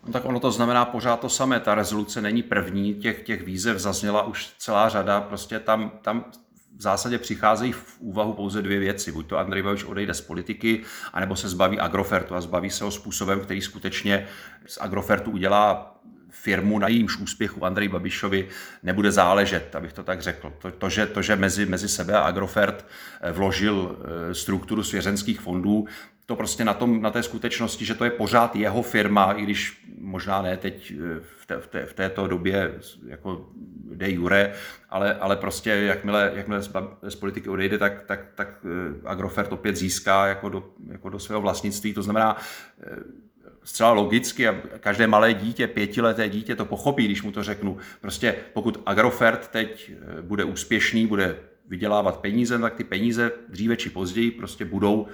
No 0.07 0.13
tak 0.13 0.25
ono 0.25 0.41
to 0.41 0.51
znamená 0.51 0.85
pořád 0.85 1.21
to 1.21 1.29
samé. 1.29 1.61
Ta 1.61 1.75
rezoluce 1.75 2.21
není 2.23 2.43
první, 2.43 2.95
těch, 2.95 3.23
těch 3.23 3.47
výzev 3.47 3.79
zazněla 3.79 4.23
už 4.23 4.51
celá 4.59 4.89
řada. 4.89 5.21
Prostě 5.21 5.59
tam, 5.59 5.91
tam 6.03 6.25
v 6.77 6.83
zásadě 6.83 7.19
přicházejí 7.19 7.73
v 7.73 8.01
úvahu 8.01 8.33
pouze 8.33 8.63
dvě 8.63 8.79
věci. 8.79 9.13
Buď 9.13 9.27
to 9.27 9.39
Andrej 9.39 9.63
Babiš 9.63 9.85
odejde 9.85 10.15
z 10.15 10.21
politiky, 10.21 10.83
anebo 11.13 11.37
se 11.37 11.49
zbaví 11.49 11.81
Agrofertu 11.81 12.35
a 12.35 12.41
zbaví 12.41 12.71
se 12.71 12.85
ho 12.85 12.91
způsobem, 12.91 13.41
který 13.41 13.61
skutečně 13.61 14.27
z 14.67 14.79
Agrofertu 14.81 15.31
udělá 15.31 15.99
firmu, 16.33 16.79
na 16.79 16.89
jejímž 16.89 17.17
úspěchu 17.17 17.65
Andrej 17.65 17.89
Babišovi 17.89 18.49
nebude 18.83 19.13
záležet, 19.13 19.77
abych 19.77 19.93
to 19.93 20.03
tak 20.03 20.23
řekl. 20.23 20.53
To, 20.59 20.71
to, 20.71 20.89
že, 20.89 21.07
to 21.07 21.23
že 21.23 21.37
mezi, 21.37 21.67
mezi 21.67 21.89
sebe 21.89 22.15
a 22.15 22.21
Agrofert 22.21 22.87
eh, 23.21 23.33
vložil 23.33 23.97
eh, 24.31 24.35
strukturu 24.35 24.83
svěřenských 24.83 25.41
fondů, 25.41 25.87
to 26.27 26.37
prostě 26.37 26.65
na, 26.65 26.75
tom, 26.75 27.03
na 27.03 27.11
té 27.11 27.23
skutečnosti, 27.23 27.85
že 27.85 27.95
to 27.95 28.05
je 28.05 28.11
pořád 28.11 28.57
jeho 28.57 28.83
firma, 28.83 29.33
i 29.33 29.43
když 29.43 29.87
možná 29.99 30.43
ne 30.43 30.57
teď 30.57 30.93
eh, 30.93 31.21
v, 31.21 31.47
té, 31.47 31.59
v, 31.59 31.67
té, 31.67 31.87
v 31.87 31.95
této 31.95 32.29
době 32.29 32.75
jako 33.07 33.49
de 33.95 34.11
jure, 34.11 34.53
ale, 34.91 35.15
ale 35.15 35.37
prostě 35.37 35.71
jakmile, 35.71 36.33
jakmile 36.35 36.63
z 37.03 37.15
politiky 37.15 37.49
odejde, 37.49 37.79
tak, 37.79 38.03
tak, 38.07 38.21
tak 38.35 38.67
Agrofert 39.05 39.53
opět 39.53 39.77
získá 39.77 40.27
jako 40.27 40.49
do, 40.49 40.65
jako 40.89 41.09
do 41.09 41.19
svého 41.19 41.41
vlastnictví. 41.41 41.95
To 41.95 42.03
znamená, 42.03 42.37
zcela 43.65 43.93
logicky 43.93 44.49
a 44.49 44.55
každé 44.81 45.07
malé 45.07 45.35
dítě, 45.35 45.67
pětileté 45.67 46.29
dítě 46.29 46.57
to 46.57 46.65
pochopí, 46.65 47.05
když 47.05 47.23
mu 47.23 47.33
to 47.33 47.43
řeknu. 47.43 47.77
Prostě 48.01 48.35
pokud 48.53 48.83
Agrofert 48.87 49.49
teď 49.49 49.93
bude 50.21 50.45
úspěšný, 50.45 51.07
bude 51.07 51.37
vydělávat 51.69 52.21
peníze, 52.21 52.59
tak 52.59 52.75
ty 52.75 52.85
peníze 52.85 53.33
dříve 53.49 53.77
či 53.77 53.91
později 53.91 54.31
prostě 54.31 54.65
budou 54.65 55.07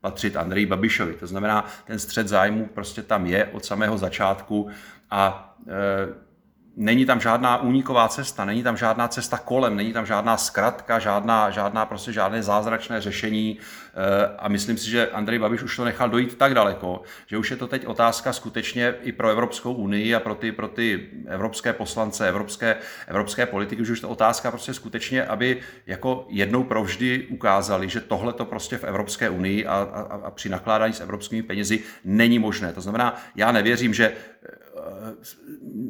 patřit 0.00 0.36
Andreji 0.36 0.66
Babišovi. 0.66 1.14
To 1.14 1.26
znamená, 1.26 1.66
ten 1.86 1.98
střed 1.98 2.28
zájmu 2.28 2.66
prostě 2.66 3.02
tam 3.02 3.26
je 3.26 3.46
od 3.46 3.64
samého 3.64 3.98
začátku 3.98 4.68
a 5.10 5.54
e, 5.68 6.29
není 6.76 7.06
tam 7.06 7.20
žádná 7.20 7.62
úniková 7.62 8.08
cesta, 8.08 8.44
není 8.44 8.62
tam 8.62 8.76
žádná 8.76 9.08
cesta 9.08 9.38
kolem, 9.38 9.76
není 9.76 9.92
tam 9.92 10.06
žádná 10.06 10.36
zkratka, 10.36 10.98
žádná, 10.98 11.50
žádná 11.50 11.86
prostě 11.86 12.12
žádné 12.12 12.42
zázračné 12.42 13.00
řešení 13.00 13.58
eh, 13.58 14.36
a 14.38 14.48
myslím 14.48 14.76
si, 14.76 14.90
že 14.90 15.10
Andrej 15.10 15.38
Babiš 15.38 15.62
už 15.62 15.76
to 15.76 15.84
nechal 15.84 16.10
dojít 16.10 16.38
tak 16.38 16.54
daleko, 16.54 17.02
že 17.26 17.38
už 17.38 17.50
je 17.50 17.56
to 17.56 17.66
teď 17.66 17.86
otázka 17.86 18.32
skutečně 18.32 18.94
i 19.02 19.12
pro 19.12 19.28
Evropskou 19.28 19.72
unii 19.72 20.14
a 20.14 20.20
pro 20.20 20.34
ty, 20.34 20.52
pro 20.52 20.68
ty 20.68 21.08
evropské 21.26 21.72
poslance, 21.72 22.28
evropské, 22.28 22.76
evropské 23.06 23.46
politiky, 23.46 23.82
už 23.82 23.88
je 23.88 23.96
to 23.96 24.08
otázka 24.08 24.50
prostě 24.50 24.74
skutečně, 24.74 25.24
aby 25.24 25.60
jako 25.86 26.26
jednou 26.28 26.64
provždy 26.64 27.26
ukázali, 27.30 27.88
že 27.88 28.00
tohle 28.00 28.32
to 28.32 28.44
prostě 28.44 28.78
v 28.78 28.84
Evropské 28.84 29.30
unii 29.30 29.66
a, 29.66 29.74
a, 29.74 30.00
a 30.26 30.30
při 30.30 30.48
nakládání 30.48 30.92
s 30.92 31.00
evropskými 31.00 31.42
penězi 31.42 31.82
není 32.04 32.38
možné. 32.38 32.72
To 32.72 32.80
znamená, 32.80 33.22
já 33.36 33.52
nevěřím, 33.52 33.94
že 33.94 34.12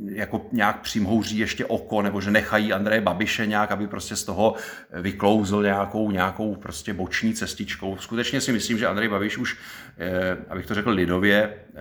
jako 0.05 0.47
nějak 0.53 0.81
přimhouří 0.81 1.39
ještě 1.39 1.65
oko, 1.67 2.03
nebo 2.03 2.21
že 2.21 2.31
nechají 2.31 2.73
Andreje 2.73 3.01
Babiše 3.01 3.47
nějak, 3.47 3.73
aby 3.73 3.87
prostě 3.87 4.17
z 4.17 4.25
toho 4.25 4.55
vyklouzl 4.93 5.63
nějakou, 5.63 6.11
nějakou 6.11 6.55
prostě 6.55 6.95
boční 6.95 7.35
cestičkou. 7.35 7.97
Skutečně 7.97 8.41
si 8.41 8.53
myslím, 8.53 8.79
že 8.79 8.87
Andrej 8.87 9.09
Babiš 9.09 9.39
už, 9.39 9.57
eh, 9.99 10.37
abych 10.49 10.67
to 10.67 10.75
řekl 10.75 10.91
lidově, 10.91 11.55
eh, 11.75 11.77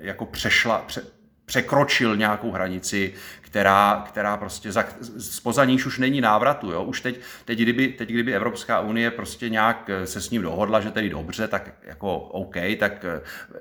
jako 0.00 0.26
přešla, 0.26 0.78
pře, 0.78 1.02
překročil 1.50 2.16
nějakou 2.16 2.50
hranici, 2.50 3.12
která, 3.40 4.04
která 4.08 4.36
prostě 4.36 4.72
za, 4.72 4.84
spoza 5.18 5.64
níž 5.64 5.86
už 5.86 5.98
není 5.98 6.20
návratu. 6.20 6.70
Jo? 6.70 6.82
Už 6.82 7.00
teď, 7.00 7.20
teď, 7.44 7.58
kdyby, 7.58 7.88
teď, 7.88 8.08
kdyby 8.08 8.34
Evropská 8.34 8.80
unie 8.80 9.10
prostě 9.10 9.48
nějak 9.48 9.90
se 10.04 10.20
s 10.20 10.30
ním 10.30 10.42
dohodla, 10.42 10.80
že 10.80 10.90
tedy 10.90 11.10
dobře, 11.10 11.48
tak 11.48 11.70
jako 11.82 12.18
OK, 12.18 12.56
tak 12.78 13.04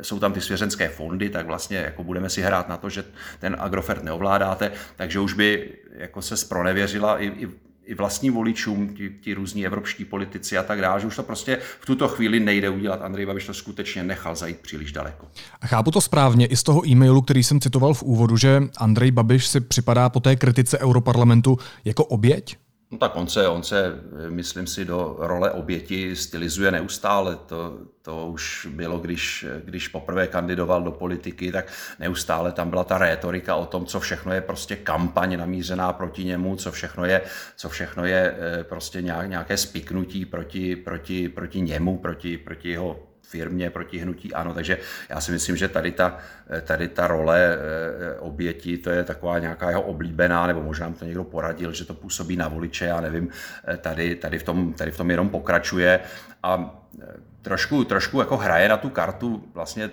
jsou 0.02 0.20
tam 0.20 0.34
ty 0.34 0.42
svěřenské 0.42 0.90
fondy, 0.90 1.30
tak 1.30 1.46
vlastně 1.46 1.78
jako 1.78 2.04
budeme 2.04 2.30
si 2.30 2.42
hrát 2.42 2.70
na 2.70 2.78
to, 2.78 2.90
že 2.90 3.04
ten 3.40 3.56
Agrofert 3.60 4.04
neovládáte, 4.04 4.72
takže 4.96 5.20
už 5.20 5.34
by 5.34 5.74
jako 5.92 6.22
se 6.22 6.38
spronevěřila 6.38 7.20
i, 7.20 7.26
i 7.26 7.50
i 7.90 7.96
vlastním 7.96 8.34
voličům, 8.34 8.90
ti, 8.90 9.12
ti 9.22 9.34
různí 9.34 9.66
evropští 9.66 10.06
politici 10.06 10.58
a 10.58 10.64
tak 10.64 10.82
dále, 10.82 11.02
že 11.02 11.08
už 11.08 11.16
to 11.16 11.24
prostě 11.24 11.58
v 11.82 11.86
tuto 11.86 12.08
chvíli 12.08 12.40
nejde 12.40 12.70
udělat. 12.70 13.02
Andrej 13.02 13.26
Babiš 13.26 13.46
to 13.46 13.54
skutečně 13.54 14.04
nechal 14.04 14.36
zajít 14.36 14.58
příliš 14.58 14.92
daleko. 14.92 15.28
A 15.62 15.68
chápu 15.68 15.92
to 15.92 16.02
správně 16.02 16.46
i 16.46 16.56
z 16.56 16.64
toho 16.64 16.88
e-mailu, 16.88 17.22
který 17.22 17.44
jsem 17.44 17.60
citoval 17.60 17.94
v 17.94 18.04
úvodu, 18.04 18.38
že 18.38 18.64
Andrej 18.78 19.12
Babiš 19.12 19.48
si 19.48 19.60
připadá 19.60 20.10
po 20.10 20.20
té 20.20 20.36
kritice 20.36 20.80
Europarlamentu 20.80 21.58
jako 21.86 22.06
oběť? 22.06 22.58
No 22.92 22.98
tak 22.98 23.16
on 23.16 23.28
se, 23.28 23.48
on 23.48 23.64
se, 23.64 24.02
myslím 24.30 24.68
si, 24.68 24.86
do 24.86 25.16
role 25.20 25.52
oběti 25.52 26.16
stylizuje 26.16 26.72
neustále. 26.72 27.36
To, 27.36 27.78
to 28.02 28.28
už 28.28 28.68
bylo, 28.72 29.00
když, 29.00 29.46
když 29.66 29.88
poprvé 29.88 30.28
kandidoval 30.28 30.84
do 30.84 30.92
politiky, 30.92 31.52
tak 31.52 31.74
neustále 32.00 32.52
tam 32.52 32.70
byla 32.70 32.84
ta 32.84 32.98
rétorika 32.98 33.56
o 33.56 33.66
tom, 33.66 33.86
co 33.86 34.00
všechno 34.00 34.34
je 34.34 34.42
prostě 34.42 34.76
kampaň 34.76 35.38
namířená 35.38 35.94
proti 35.94 36.24
němu, 36.24 36.56
co 36.56 36.72
všechno 36.72 37.06
je, 37.06 37.22
co 37.56 37.70
všechno 37.70 38.06
je 38.06 38.36
eh, 38.40 38.64
prostě 38.64 39.02
nějaké 39.02 39.58
spiknutí 39.58 40.26
proti, 40.26 40.76
proti, 40.76 41.30
proti 41.30 41.62
němu, 41.62 41.98
proti, 41.98 42.38
proti 42.38 42.70
jeho 42.70 43.09
firmě 43.30 43.70
proti 43.70 43.98
hnutí 43.98 44.34
ano, 44.34 44.54
takže 44.54 44.78
já 45.10 45.22
si 45.22 45.32
myslím, 45.32 45.56
že 45.56 45.68
tady 45.68 45.92
ta, 45.92 46.18
tady 46.62 46.88
ta 46.88 47.08
role 47.08 47.58
eh, 47.58 48.20
oběti, 48.20 48.78
to 48.78 48.90
je 48.90 49.04
taková 49.04 49.40
nějaká 49.40 49.70
jeho 49.70 49.82
oblíbená, 49.82 50.48
nebo 50.48 50.64
možná 50.64 50.90
mu 50.90 50.96
to 50.96 51.06
někdo 51.06 51.24
poradil, 51.24 51.74
že 51.74 51.86
to 51.86 51.94
působí 51.94 52.36
na 52.36 52.48
voliče, 52.48 52.86
já 52.86 53.02
nevím, 53.02 53.30
eh, 53.68 53.78
tady, 53.78 54.16
tady, 54.16 54.40
v, 54.40 54.44
tom, 54.44 54.74
tady 54.74 54.92
v 54.92 54.98
tom 54.98 55.12
jenom 55.12 55.30
pokračuje. 55.30 56.00
A 56.44 56.82
eh, 57.02 57.06
trošku, 57.42 57.84
trošku 57.84 58.20
jako 58.20 58.38
hraje 58.38 58.70
na 58.70 58.78
tu 58.78 58.90
kartu 58.90 59.44
vlastně 59.54 59.90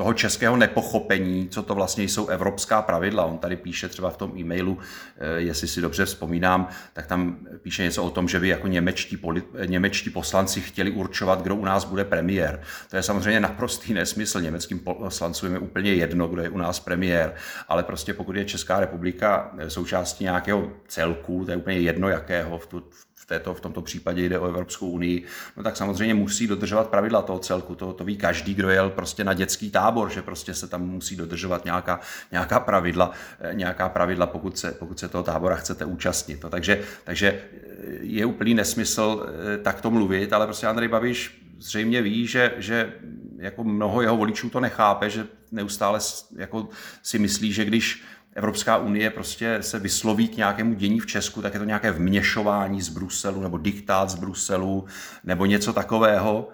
toho 0.00 0.14
českého 0.14 0.56
nepochopení, 0.56 1.48
co 1.48 1.62
to 1.62 1.74
vlastně 1.74 2.04
jsou 2.04 2.28
evropská 2.28 2.82
pravidla. 2.82 3.24
On 3.24 3.38
tady 3.38 3.56
píše 3.56 3.88
třeba 3.88 4.10
v 4.10 4.16
tom 4.16 4.32
e-mailu, 4.38 4.78
eh, 5.18 5.40
jestli 5.40 5.68
si 5.68 5.80
dobře 5.80 6.04
vzpomínám, 6.04 6.68
tak 6.92 7.06
tam 7.06 7.36
píše 7.62 7.82
něco 7.82 8.04
o 8.04 8.10
tom, 8.10 8.28
že 8.28 8.40
by 8.40 8.48
jako 8.48 8.68
němečtí, 8.68 9.16
polit, 9.16 9.44
němečtí 9.66 10.10
poslanci 10.10 10.60
chtěli 10.60 10.90
určovat, 10.90 11.42
kdo 11.42 11.56
u 11.56 11.64
nás 11.64 11.84
bude 11.84 12.04
premiér. 12.04 12.62
To 12.90 12.96
je 12.96 13.02
samozřejmě 13.02 13.40
naprostý 13.40 13.94
nesmysl. 13.94 14.40
Německým 14.40 14.78
poslancům 14.78 15.52
je 15.52 15.58
úplně 15.58 15.94
jedno, 15.94 16.28
kdo 16.28 16.42
je 16.42 16.48
u 16.48 16.58
nás 16.58 16.80
premiér, 16.80 17.34
ale 17.68 17.82
prostě 17.82 18.14
pokud 18.14 18.36
je 18.36 18.44
Česká 18.44 18.80
republika 18.80 19.52
součástí 19.68 20.24
nějakého 20.24 20.70
celku, 20.88 21.44
to 21.44 21.50
je 21.50 21.56
úplně 21.56 21.78
jedno 21.78 22.08
jakého 22.08 22.58
v, 22.58 22.66
tu, 22.66 22.82
v 22.90 23.09
této, 23.30 23.54
v 23.54 23.60
tomto 23.60 23.82
případě 23.82 24.22
jde 24.22 24.38
o 24.38 24.48
Evropskou 24.48 24.90
unii, 24.90 25.24
no 25.56 25.62
tak 25.62 25.76
samozřejmě 25.76 26.14
musí 26.14 26.46
dodržovat 26.46 26.88
pravidla 26.88 27.22
toho 27.22 27.38
celku. 27.38 27.74
To, 27.74 27.92
to 27.92 28.04
ví 28.04 28.16
každý, 28.16 28.54
kdo 28.54 28.70
jel 28.70 28.90
prostě 28.90 29.24
na 29.24 29.34
dětský 29.34 29.70
tábor, 29.70 30.10
že 30.10 30.22
prostě 30.22 30.54
se 30.54 30.68
tam 30.68 30.82
musí 30.82 31.16
dodržovat 31.16 31.64
nějaká, 31.64 32.00
nějaká 32.30 32.60
pravidla, 32.60 33.12
eh, 33.40 33.54
nějaká 33.54 33.88
pravidla, 33.88 34.26
pokud 34.26 34.58
se, 34.58 34.72
pokud 34.72 34.98
se 34.98 35.08
toho 35.08 35.24
tábora 35.24 35.56
chcete 35.56 35.84
účastnit. 35.84 36.42
No, 36.42 36.50
takže, 36.50 36.82
takže 37.04 37.28
eh, 37.28 37.68
je 38.00 38.26
úplný 38.26 38.54
nesmysl 38.54 39.26
eh, 39.26 39.58
takto 39.58 39.90
mluvit, 39.90 40.32
ale 40.32 40.46
prostě 40.46 40.66
Andrej 40.66 40.88
Babiš 40.88 41.42
zřejmě 41.58 42.02
ví, 42.02 42.26
že, 42.26 42.54
že 42.58 42.92
jako 43.38 43.64
mnoho 43.64 44.02
jeho 44.02 44.16
voličů 44.16 44.50
to 44.50 44.60
nechápe, 44.60 45.10
že 45.10 45.26
neustále 45.52 45.98
jako 46.36 46.68
si 47.02 47.18
myslí, 47.18 47.52
že 47.52 47.64
když 47.64 48.02
Evropská 48.40 48.76
unie 48.76 49.10
prostě 49.10 49.62
se 49.62 49.78
vysloví 49.78 50.28
k 50.28 50.36
nějakému 50.36 50.74
dění 50.74 51.00
v 51.00 51.06
Česku, 51.06 51.42
tak 51.42 51.54
je 51.54 51.60
to 51.60 51.64
nějaké 51.64 51.90
vměšování 51.90 52.82
z 52.82 52.88
Bruselu 52.88 53.40
nebo 53.40 53.58
diktát 53.58 54.10
z 54.10 54.14
Bruselu 54.14 54.84
nebo 55.24 55.46
něco 55.46 55.72
takového, 55.72 56.48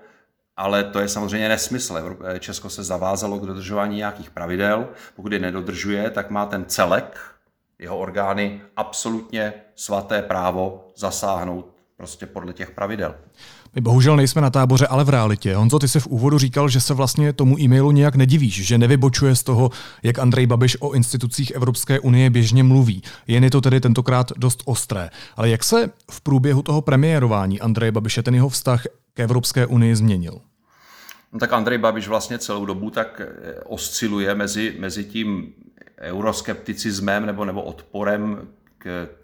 ale 0.57 0.85
to 0.85 1.01
je 1.01 1.09
samozřejmě 1.09 1.49
nesmysl. 1.49 2.17
Česko 2.39 2.71
se 2.71 2.85
zavázalo 2.85 3.39
k 3.39 3.47
dodržování 3.47 3.97
nějakých 3.97 4.31
pravidel. 4.31 4.89
Pokud 5.17 5.33
je 5.33 5.39
nedodržuje, 5.39 6.11
tak 6.11 6.31
má 6.31 6.47
ten 6.47 6.65
celek, 6.65 7.21
jeho 7.79 7.99
orgány, 7.99 8.61
absolutně 8.77 9.53
svaté 9.75 10.23
právo 10.23 10.93
zasáhnout 10.97 11.75
prostě 11.97 12.27
podle 12.27 12.53
těch 12.53 12.71
pravidel. 12.71 13.15
My 13.77 13.83
bohužel 13.83 14.17
nejsme 14.17 14.43
na 14.43 14.51
táboře, 14.51 14.87
ale 14.87 15.05
v 15.05 15.09
realitě. 15.09 15.57
Honzo, 15.57 15.79
ty 15.79 15.89
se 15.89 16.01
v 16.01 16.07
úvodu 16.07 16.39
říkal, 16.39 16.69
že 16.69 16.81
se 16.81 16.95
vlastně 16.95 17.33
tomu 17.33 17.61
e-mailu 17.61 17.91
nějak 17.91 18.17
nedivíš, 18.17 18.67
že 18.67 18.79
nevybočuje 18.79 19.37
z 19.37 19.43
toho, 19.43 19.71
jak 20.03 20.19
Andrej 20.19 20.47
Babiš 20.47 20.77
o 20.81 20.93
institucích 20.93 21.51
Evropské 21.51 22.01
unie 22.01 22.31
běžně 22.31 22.63
mluví. 22.63 23.03
Jen 23.27 23.45
je 23.45 23.51
to 23.51 23.61
tedy 23.61 23.81
tentokrát 23.81 24.33
dost 24.37 24.63
ostré. 24.65 25.11
Ale 25.37 25.49
jak 25.49 25.65
se 25.65 25.91
v 26.11 26.21
průběhu 26.21 26.63
toho 26.63 26.83
premiérování 26.83 27.61
Andreje 27.61 27.93
Babiše 27.93 28.23
ten 28.23 28.35
jeho 28.35 28.49
vztah 28.49 28.83
k 29.15 29.21
Evropské 29.21 29.67
unii 29.67 29.97
změnil? 29.97 30.41
No 31.33 31.39
tak 31.39 31.53
Andrej 31.53 31.79
Babiš 31.79 32.09
vlastně 32.09 32.39
celou 32.39 32.65
dobu 32.65 32.91
tak 32.91 33.21
eh, 33.21 33.61
osciluje 33.65 34.35
mezi, 34.35 34.77
mezi 34.79 35.05
tím 35.05 35.53
euroskepticismem 36.01 37.27
nebo, 37.27 37.45
nebo 37.45 37.63
odporem 37.63 38.49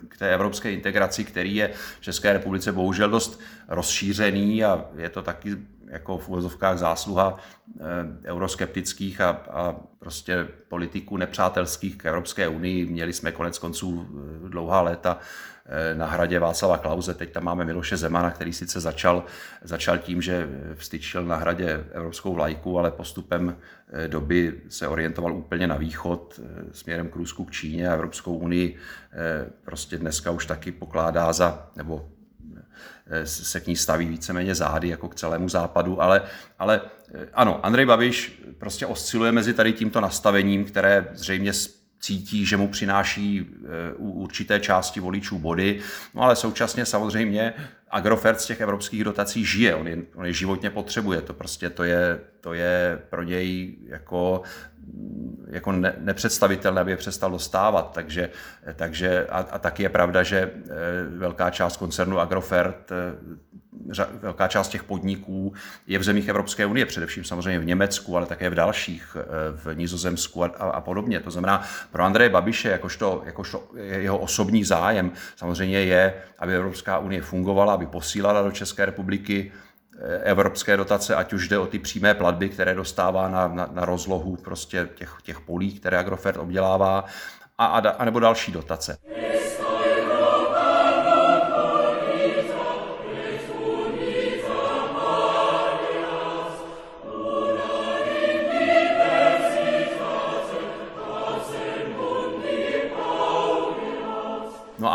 k, 0.09 0.19
té 0.19 0.35
evropské 0.35 0.73
integraci, 0.73 1.25
který 1.25 1.54
je 1.54 1.71
v 2.00 2.00
České 2.00 2.33
republice 2.33 2.73
bohužel 2.73 3.11
dost 3.11 3.40
rozšířený 3.69 4.64
a 4.64 4.85
je 4.97 5.09
to 5.09 5.23
taky 5.23 5.57
jako 5.92 6.18
v 6.18 6.28
uvozovkách 6.28 6.78
zásluha 6.78 7.37
eh, 7.80 7.84
euroskeptických 8.25 9.20
a, 9.20 9.28
a 9.50 9.76
prostě 9.99 10.49
politiků 10.68 11.16
nepřátelských 11.16 11.96
k 11.96 12.06
Evropské 12.06 12.49
unii. 12.49 12.87
Měli 12.87 13.12
jsme 13.12 13.32
konec 13.32 13.58
konců 13.58 14.06
eh, 14.46 14.49
dlouhá 14.49 14.80
léta 14.80 15.18
eh, 15.66 15.94
na 15.94 16.06
hradě 16.06 16.38
Václava 16.38 16.78
Klauze. 16.78 17.14
Teď 17.14 17.32
tam 17.32 17.44
máme 17.44 17.64
Miloše 17.64 17.96
Zemana, 17.96 18.30
který 18.30 18.52
sice 18.52 18.80
začal, 18.80 19.25
začal 19.62 19.99
tím, 19.99 20.22
že 20.22 20.49
vstyčil 20.75 21.25
na 21.25 21.37
hradě 21.37 21.84
evropskou 21.92 22.34
vlajku, 22.34 22.78
ale 22.78 22.90
postupem 22.90 23.56
doby 24.06 24.61
se 24.68 24.88
orientoval 24.88 25.37
úplně 25.37 25.66
na 25.66 25.76
východ 25.76 26.40
směrem 26.72 27.08
k 27.08 27.16
Rusku, 27.16 27.44
k 27.44 27.50
Číně 27.50 27.88
a 27.88 27.94
Evropskou 27.94 28.37
unii 28.37 28.76
prostě 29.64 29.99
dneska 29.99 30.30
už 30.30 30.46
taky 30.46 30.72
pokládá 30.72 31.32
za, 31.32 31.70
nebo 31.76 32.08
se 33.25 33.61
k 33.61 33.67
ní 33.67 33.76
staví 33.76 34.07
víceméně 34.07 34.55
zády 34.55 34.88
jako 34.88 35.09
k 35.09 35.14
celému 35.14 35.49
západu, 35.49 36.02
ale, 36.02 36.23
ale 36.59 36.81
eh, 37.14 37.29
ano, 37.35 37.67
Andrej 37.67 37.87
Babiš 37.87 38.43
prostě 38.59 38.87
osciluje 38.87 39.33
mezi 39.33 39.55
tady 39.55 39.73
tímto 39.73 40.00
nastavením, 40.00 40.64
které 40.64 41.09
zřejmě 41.12 41.52
cítí, 42.02 42.47
že 42.47 42.56
mu 42.56 42.68
přináší 42.68 43.47
eh, 43.47 43.94
u 43.97 44.11
určité 44.11 44.61
části 44.61 45.00
voličů 45.00 45.38
body, 45.38 45.80
no 46.14 46.23
ale 46.23 46.37
současně 46.37 46.87
samozřejmě 46.87 47.54
Agrofert 47.90 48.40
z 48.40 48.47
těch 48.47 48.61
evropských 48.61 49.04
dotací 49.04 49.44
žije, 49.44 49.75
on 49.75 49.88
je, 49.88 49.99
on 50.14 50.26
je 50.26 50.32
životně 50.32 50.71
potřebuje, 50.71 51.21
to 51.21 51.35
prostě 51.35 51.71
to 51.71 51.85
je, 51.85 52.21
to 52.40 52.54
je 52.54 53.02
pro 53.11 53.23
něj 53.23 53.76
jako 53.87 54.42
jako 55.47 55.73
ne, 55.73 55.94
nepředstavitelné, 55.99 56.80
aby 56.80 56.90
je 56.90 56.97
přestal 56.97 57.30
dostávat. 57.30 57.92
Takže, 57.94 58.30
takže 58.76 59.26
a, 59.26 59.38
a 59.38 59.59
taky 59.59 59.82
je 59.82 59.88
pravda, 59.88 60.23
že 60.23 60.38
eh, 60.38 60.71
velká 61.16 61.50
část 61.50 61.76
koncernu 61.76 62.18
Agrofert, 62.18 62.92
eh, 62.92 63.14
velká 64.12 64.49
část 64.49 64.69
těch 64.69 64.85
podniků 64.85 65.53
je 65.87 65.99
v 65.99 66.03
zemích 66.03 66.29
Evropské 66.29 66.67
unie, 66.67 66.87
především 66.87 67.25
samozřejmě 67.25 67.59
v 67.59 67.65
Německu, 67.65 68.17
ale 68.17 68.27
také 68.27 68.51
v 68.51 68.55
dalších, 68.55 69.17
eh, 69.21 69.25
v 69.57 69.75
Nizozemsku 69.75 70.45
a, 70.45 70.47
a, 70.47 70.71
a 70.71 70.81
podobně. 70.81 71.21
To 71.21 71.31
znamená, 71.31 71.62
pro 71.93 72.03
Andreje 72.03 72.31
Babiše, 72.31 72.69
jakožto, 72.69 73.23
jakožto 73.27 73.62
jeho 73.77 74.19
osobní 74.19 74.65
zájem, 74.65 75.12
samozřejmě 75.37 75.81
je, 75.81 76.15
aby 76.39 76.57
Evropská 76.57 76.99
unie 76.99 77.23
fungovala, 77.23 77.75
aby 77.75 77.87
posílala 77.87 78.43
do 78.43 78.51
České 78.51 78.85
republiky 78.87 79.53
evropské 80.23 80.77
dotace, 80.77 81.15
ať 81.15 81.33
už 81.33 81.49
jde 81.49 81.59
o 81.59 81.67
ty 81.67 81.79
přímé 81.79 82.15
platby, 82.15 82.49
které 82.49 82.75
dostává 82.75 83.29
na, 83.29 83.49
na, 83.49 83.69
na 83.73 83.85
rozlohu 83.85 84.37
prostě 84.37 84.89
těch, 84.95 85.17
těch 85.23 85.41
polí, 85.41 85.73
které 85.73 85.99
Agrofert 85.99 86.37
obdělává, 86.37 87.05
a, 87.59 87.67
a, 87.67 87.89
a 87.89 88.05
nebo 88.05 88.21
další 88.21 88.53
dotace. 88.53 88.99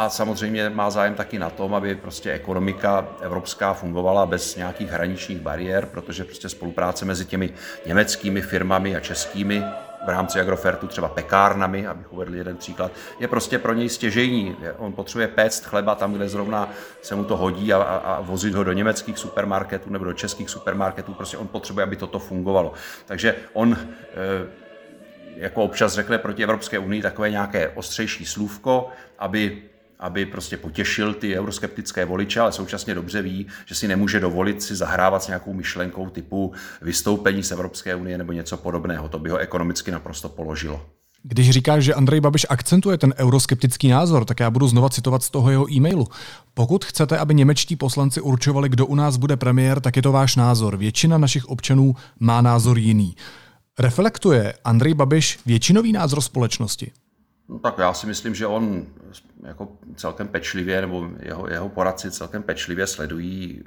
Samozřejmě 0.09 0.69
má 0.69 0.89
zájem 0.89 1.15
taky 1.15 1.39
na 1.39 1.49
tom, 1.49 1.75
aby 1.75 1.95
prostě 1.95 2.31
ekonomika 2.31 3.07
evropská 3.21 3.73
fungovala 3.73 4.25
bez 4.25 4.55
nějakých 4.55 4.89
hraničních 4.89 5.39
bariér, 5.39 5.85
protože 5.85 6.23
prostě 6.23 6.49
spolupráce 6.49 7.05
mezi 7.05 7.25
těmi 7.25 7.49
německými 7.85 8.41
firmami 8.41 8.95
a 8.95 8.99
českými 8.99 9.63
v 10.05 10.09
rámci 10.09 10.39
Agrofertu 10.39 10.87
třeba 10.87 11.07
pekárnami, 11.07 11.87
abych 11.87 12.13
uvedl 12.13 12.35
jeden 12.35 12.57
příklad, 12.57 12.91
je 13.19 13.27
prostě 13.27 13.59
pro 13.59 13.73
něj 13.73 13.89
stěžejní. 13.89 14.55
On 14.77 14.93
potřebuje 14.93 15.27
péct 15.27 15.65
chleba 15.65 15.95
tam, 15.95 16.13
kde 16.13 16.29
zrovna 16.29 16.69
se 17.01 17.15
mu 17.15 17.23
to 17.23 17.37
hodí 17.37 17.73
a, 17.73 17.77
a, 17.77 17.97
a 17.97 18.21
vozit 18.21 18.55
ho 18.55 18.63
do 18.63 18.73
německých 18.73 19.17
supermarketů 19.17 19.89
nebo 19.89 20.05
do 20.05 20.13
českých 20.13 20.49
supermarketů. 20.49 21.13
Prostě 21.13 21.37
on 21.37 21.47
potřebuje, 21.47 21.83
aby 21.83 21.95
toto 21.95 22.19
fungovalo. 22.19 22.73
Takže 23.05 23.35
on 23.53 23.77
e, 23.77 23.77
jako 25.35 25.63
občas 25.63 25.93
řekne 25.93 26.17
proti 26.17 26.43
Evropské 26.43 26.79
unii 26.79 27.01
takové 27.01 27.31
nějaké 27.31 27.69
ostřejší 27.69 28.25
slůvko, 28.25 28.89
aby 29.19 29.61
aby 29.99 30.25
prostě 30.25 30.57
potěšil 30.57 31.13
ty 31.13 31.39
euroskeptické 31.39 32.05
voliče, 32.05 32.39
ale 32.39 32.51
současně 32.51 32.95
dobře 32.95 33.21
ví, 33.21 33.47
že 33.65 33.75
si 33.75 33.87
nemůže 33.87 34.19
dovolit 34.19 34.61
si 34.63 34.75
zahrávat 34.75 35.23
s 35.23 35.27
nějakou 35.27 35.53
myšlenkou 35.53 36.09
typu 36.09 36.53
vystoupení 36.81 37.43
z 37.43 37.51
Evropské 37.51 37.95
unie 37.95 38.17
nebo 38.17 38.31
něco 38.31 38.57
podobného. 38.57 39.09
To 39.09 39.19
by 39.19 39.29
ho 39.29 39.37
ekonomicky 39.37 39.91
naprosto 39.91 40.29
položilo. 40.29 40.85
Když 41.23 41.49
říkáš, 41.49 41.83
že 41.83 41.93
Andrej 41.93 42.21
Babiš 42.21 42.45
akcentuje 42.49 42.97
ten 42.97 43.13
euroskeptický 43.17 43.87
názor, 43.87 44.25
tak 44.25 44.39
já 44.39 44.49
budu 44.49 44.67
znova 44.67 44.89
citovat 44.89 45.23
z 45.23 45.29
toho 45.29 45.51
jeho 45.51 45.73
e-mailu. 45.73 46.07
Pokud 46.53 46.85
chcete, 46.85 47.17
aby 47.17 47.33
němečtí 47.33 47.75
poslanci 47.75 48.21
určovali, 48.21 48.69
kdo 48.69 48.85
u 48.85 48.95
nás 48.95 49.17
bude 49.17 49.37
premiér, 49.37 49.79
tak 49.79 49.95
je 49.95 50.01
to 50.01 50.11
váš 50.11 50.35
názor. 50.35 50.77
Většina 50.77 51.17
našich 51.17 51.45
občanů 51.45 51.95
má 52.19 52.41
názor 52.41 52.77
jiný. 52.77 53.15
Reflektuje 53.79 54.53
Andrej 54.63 54.93
Babiš 54.93 55.39
většinový 55.45 55.91
názor 55.91 56.21
společnosti? 56.21 56.91
No, 57.49 57.59
tak 57.59 57.77
já 57.77 57.93
si 57.93 58.07
myslím, 58.07 58.35
že 58.35 58.47
on 58.47 58.87
jako 59.43 59.77
celkem 59.95 60.27
pečlivě, 60.27 60.81
nebo 60.81 61.09
jeho, 61.19 61.49
jeho 61.49 61.69
poradci 61.69 62.11
celkem 62.11 62.43
pečlivě 62.43 62.87
sledují 62.87 63.63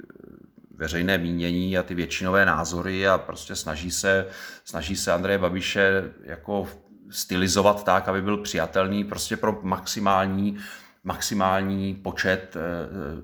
veřejné 0.75 1.17
mínění 1.17 1.77
a 1.77 1.83
ty 1.83 1.95
většinové 1.95 2.45
názory 2.45 3.07
a 3.07 3.17
prostě 3.17 3.55
snaží 3.55 3.91
se, 3.91 4.27
snaží 4.65 4.95
se 4.95 5.11
Andreje 5.11 5.37
Babiše 5.37 6.03
jako 6.23 6.67
stylizovat 7.09 7.83
tak, 7.83 8.07
aby 8.07 8.21
byl 8.21 8.37
přijatelný 8.37 9.03
prostě 9.03 9.37
pro 9.37 9.59
maximální 9.61 10.57
maximální 11.03 11.95
počet 11.95 12.55
eh, 12.55 12.61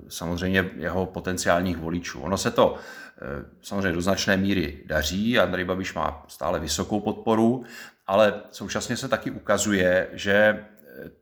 samozřejmě 0.08 0.70
jeho 0.76 1.06
potenciálních 1.06 1.76
voličů. 1.76 2.20
Ono 2.20 2.38
se 2.38 2.50
to 2.50 2.74
eh, 2.76 3.44
samozřejmě 3.62 3.92
do 3.92 4.00
značné 4.00 4.36
míry 4.36 4.82
daří, 4.86 5.38
Andrej 5.38 5.64
Babiš 5.64 5.94
má 5.94 6.24
stále 6.28 6.60
vysokou 6.60 7.00
podporu, 7.00 7.64
ale 8.08 8.42
současně 8.50 8.96
se 8.96 9.08
taky 9.08 9.30
ukazuje, 9.30 10.08
že 10.12 10.64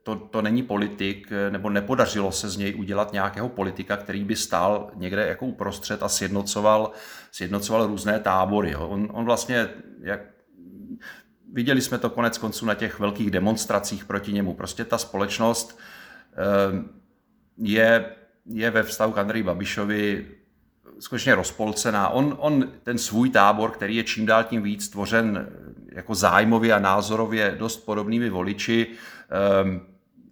to, 0.03 0.17
to 0.17 0.43
není 0.43 0.63
politik, 0.63 1.33
nebo 1.51 1.71
nepodařilo 1.71 2.33
se 2.33 2.49
z 2.49 2.57
něj 2.57 2.75
udělat 2.79 3.13
nějakého 3.13 3.49
politika, 3.49 3.97
který 3.97 4.25
by 4.25 4.37
stál 4.37 4.91
někde 4.95 5.27
jako 5.27 5.47
uprostřed 5.47 6.03
a 6.03 6.09
sjednocoval, 6.09 6.91
sjednocoval 7.33 7.87
různé 7.87 8.21
tábory. 8.21 8.77
On, 8.77 9.09
on 9.13 9.25
vlastně, 9.25 9.69
jak 10.01 10.21
viděli 11.53 11.81
jsme 11.81 11.99
to 11.99 12.11
konec 12.11 12.39
konců 12.39 12.67
na 12.67 12.75
těch 12.75 12.99
velkých 12.99 13.31
demonstracích 13.31 14.05
proti 14.05 14.33
němu. 14.33 14.55
Prostě 14.55 14.85
ta 14.85 14.99
společnost 14.99 15.79
eh, 16.33 16.85
je, 17.59 18.17
je 18.47 18.71
ve 18.71 18.83
vztahu 18.83 19.13
k 19.13 19.19
Andreji 19.19 19.43
Babišovi 19.43 20.27
skutečně 21.01 21.35
rozpolcená. 21.35 22.09
On, 22.09 22.37
on 22.39 22.73
ten 22.83 22.99
svůj 22.99 23.31
tábor, 23.31 23.71
který 23.71 23.97
je 23.97 24.05
čím 24.05 24.27
dál 24.27 24.45
tím 24.45 24.63
víc 24.63 24.89
tvořen 24.89 25.49
jako 25.93 26.15
zájmově 26.15 26.73
a 26.73 26.79
názorově 26.79 27.55
dost 27.59 27.77
podobnými 27.77 28.31
voliči, 28.31 28.87
um, 29.63 29.81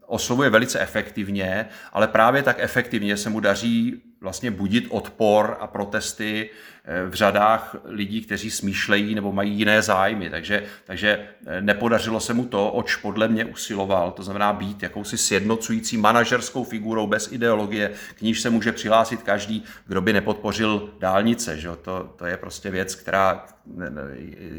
oslovuje 0.06 0.50
velice 0.50 0.80
efektivně, 0.80 1.68
ale 1.92 2.08
právě 2.08 2.42
tak 2.42 2.56
efektivně 2.60 3.16
se 3.16 3.30
mu 3.30 3.40
daří 3.40 4.02
vlastně 4.20 4.50
budit 4.50 4.86
odpor 4.90 5.56
a 5.60 5.66
protesty 5.66 6.50
eh, 6.50 6.73
v 7.08 7.14
řadách 7.14 7.76
lidí, 7.84 8.20
kteří 8.20 8.50
smýšlejí 8.50 9.14
nebo 9.14 9.32
mají 9.32 9.52
jiné 9.52 9.82
zájmy. 9.82 10.30
Takže, 10.30 10.62
takže 10.84 11.26
eh, 11.46 11.60
nepodařilo 11.60 12.20
se 12.20 12.34
mu 12.34 12.44
to, 12.44 12.70
oč 12.70 12.96
podle 12.96 13.28
mě 13.28 13.44
usiloval, 13.44 14.10
to 14.10 14.22
znamená 14.22 14.52
být 14.52 14.82
jakousi 14.82 15.18
sjednocující 15.18 15.96
manažerskou 15.96 16.64
figurou 16.64 17.06
bez 17.06 17.32
ideologie, 17.32 17.90
k 18.14 18.22
níž 18.22 18.40
se 18.40 18.50
může 18.50 18.72
přihlásit 18.72 19.22
každý, 19.22 19.64
kdo 19.86 20.00
by 20.00 20.12
nepodpořil 20.12 20.90
dálnice. 21.00 21.60
Že? 21.60 21.68
To, 21.82 22.12
to 22.16 22.26
je 22.26 22.36
prostě 22.36 22.70
věc, 22.70 22.94
která 22.94 23.44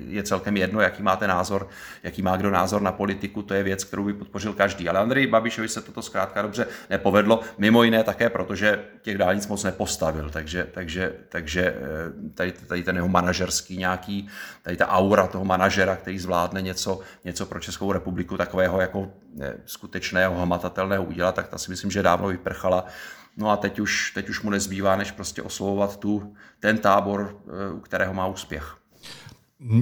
je 0.08 0.24
celkem 0.24 0.58
jedno, 0.58 0.82
jaký 0.82 1.04
máte 1.04 1.28
názor, 1.28 1.68
jaký 2.04 2.22
má 2.22 2.38
kdo 2.38 2.52
názor 2.52 2.82
na 2.82 2.92
politiku, 2.92 3.42
to 3.42 3.54
je 3.54 3.64
věc, 3.64 3.84
kterou 3.84 4.04
by 4.04 4.14
podpořil 4.14 4.54
každý. 4.54 4.90
Ale 4.90 5.00
Andrej 5.00 5.28
Babišovi 5.28 5.68
se 5.68 5.82
toto 5.82 6.02
zkrátka 6.02 6.42
dobře 6.42 6.68
nepovedlo, 6.90 7.40
mimo 7.58 7.84
jiné 7.84 8.04
také, 8.04 8.30
protože 8.30 8.80
těch 9.02 9.18
dálnic 9.18 9.48
moc 9.48 9.64
nepostavil, 9.64 10.30
takže, 10.30 10.68
takže, 10.72 11.14
takže 11.30 11.62
eh, 11.62 12.15
tady, 12.34 12.52
tady 12.52 12.84
ten 12.84 12.96
jeho 12.96 13.08
manažerský 13.08 13.78
nějaký, 13.78 14.28
tady 14.62 14.78
ta 14.78 14.88
aura 14.88 15.28
toho 15.28 15.46
manažera, 15.46 15.96
který 15.96 16.20
zvládne 16.20 16.62
něco, 16.62 17.00
něco 17.26 17.46
pro 17.46 17.60
Českou 17.60 17.92
republiku 17.92 18.38
takového 18.38 18.82
jako 18.82 19.12
eh, 19.42 19.54
skutečného, 19.66 20.42
hmatatelného 20.42 21.04
udělat, 21.04 21.36
tak 21.36 21.48
ta 21.48 21.58
si 21.58 21.72
myslím, 21.72 21.92
že 21.92 22.04
dávno 22.04 22.28
vyprchala. 22.28 22.86
No 23.38 23.50
a 23.50 23.58
teď 23.58 23.80
už, 23.80 24.12
teď 24.12 24.30
už 24.30 24.42
mu 24.42 24.50
nezbývá, 24.50 24.96
než 24.96 25.12
prostě 25.12 25.42
oslovovat 25.42 25.98
tu, 25.98 26.36
ten 26.60 26.78
tábor, 26.78 27.38
eh, 27.48 27.74
u 27.74 27.80
kterého 27.80 28.14
má 28.14 28.28
úspěch. 28.28 28.85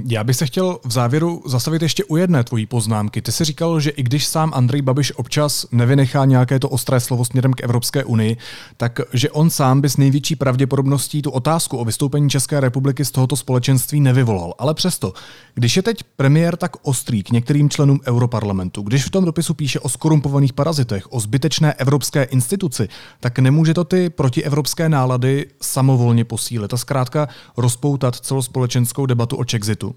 Já 0.08 0.24
bych 0.24 0.36
se 0.36 0.46
chtěl 0.46 0.80
v 0.86 0.92
závěru 0.92 1.44
zastavit 1.46 1.82
ještě 1.82 2.04
u 2.04 2.18
jedné 2.18 2.44
tvojí 2.44 2.66
poznámky. 2.66 3.22
Ty 3.22 3.32
jsi 3.32 3.46
říkal, 3.46 3.80
že 3.80 3.90
i 3.90 4.04
když 4.04 4.26
sám 4.26 4.52
Andrej 4.56 4.82
Babiš 4.82 5.12
občas 5.12 5.66
nevynechá 5.72 6.26
nějaké 6.26 6.60
to 6.60 6.70
ostré 6.70 7.00
slovo 7.00 7.26
směrem 7.26 7.54
k 7.54 7.64
Evropské 7.64 8.04
unii, 8.04 8.38
tak 8.78 9.00
že 9.14 9.32
on 9.32 9.50
sám 9.50 9.82
by 9.82 9.90
s 9.90 9.98
největší 9.98 10.36
pravděpodobností 10.36 11.22
tu 11.22 11.32
otázku 11.32 11.78
o 11.78 11.86
vystoupení 11.86 12.30
České 12.30 12.60
republiky 12.60 13.06
z 13.06 13.12
tohoto 13.12 13.36
společenství 13.36 14.00
nevyvolal. 14.00 14.54
Ale 14.60 14.74
přesto, 14.74 15.14
když 15.54 15.76
je 15.76 15.84
teď 15.84 16.04
premiér 16.16 16.56
tak 16.56 16.72
ostrý 16.82 17.24
k 17.24 17.32
některým 17.32 17.70
členům 17.70 18.00
Europarlamentu, 18.08 18.82
když 18.82 19.06
v 19.06 19.10
tom 19.10 19.26
dopisu 19.26 19.54
píše 19.54 19.80
o 19.80 19.90
skorumpovaných 19.90 20.54
parazitech, 20.54 21.14
o 21.14 21.20
zbytečné 21.20 21.74
evropské 21.74 22.24
instituci, 22.24 22.88
tak 23.20 23.40
nemůže 23.40 23.74
to 23.74 23.84
ty 23.84 24.10
protievropské 24.10 24.90
nálady 24.90 25.46
samovolně 25.62 26.26
posílit 26.26 26.74
a 26.74 26.78
zkrátka 26.78 27.28
rozpoutat 27.58 28.16
celospolečenskou 28.16 29.06
debatu 29.06 29.36
o 29.36 29.46
Czech 29.46 29.63
Brexitu? 29.64 29.96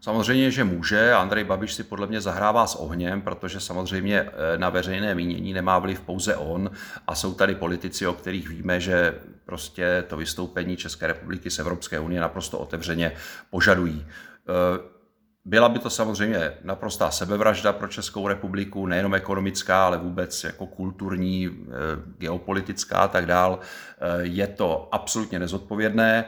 Samozřejmě, 0.00 0.50
že 0.50 0.64
může. 0.64 1.12
Andrej 1.12 1.44
Babiš 1.44 1.74
si 1.74 1.84
podle 1.84 2.06
mě 2.06 2.20
zahrává 2.20 2.66
s 2.66 2.74
ohněm, 2.74 3.22
protože 3.22 3.60
samozřejmě 3.60 4.20
eh, 4.20 4.58
na 4.58 4.70
veřejné 4.70 5.14
mínění 5.14 5.52
nemá 5.52 5.78
vliv 5.78 6.00
pouze 6.00 6.36
on 6.36 6.70
a 7.06 7.14
jsou 7.14 7.34
tady 7.34 7.54
politici, 7.54 8.06
o 8.06 8.12
kterých 8.12 8.48
víme, 8.48 8.80
že 8.80 9.14
prostě 9.44 10.04
to 10.08 10.16
vystoupení 10.16 10.76
České 10.76 11.06
republiky 11.06 11.50
z 11.50 11.58
Evropské 11.58 12.00
unie 12.00 12.20
naprosto 12.20 12.58
otevřeně 12.58 13.12
požadují. 13.50 14.06
Eh, 14.06 14.94
byla 15.44 15.68
by 15.68 15.78
to 15.78 15.90
samozřejmě 15.90 16.52
naprostá 16.64 17.10
sebevražda 17.10 17.72
pro 17.72 17.88
Českou 17.88 18.28
republiku, 18.28 18.86
nejenom 18.86 19.14
ekonomická, 19.14 19.86
ale 19.86 19.98
vůbec 19.98 20.44
jako 20.44 20.66
kulturní, 20.66 21.50
eh, 21.50 21.70
geopolitická 22.18 22.98
a 22.98 23.08
tak 23.08 23.26
dál. 23.26 23.58
Je 24.20 24.46
to 24.46 24.88
absolutně 24.92 25.38
nezodpovědné. 25.38 26.24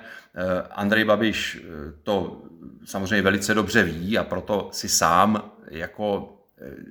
Andrej 0.70 1.04
Babiš 1.04 1.62
to 2.02 2.42
samozřejmě 2.84 3.22
velice 3.22 3.54
dobře 3.54 3.82
ví 3.82 4.18
a 4.18 4.24
proto 4.24 4.68
si 4.72 4.88
sám 4.88 5.52
jako 5.70 6.35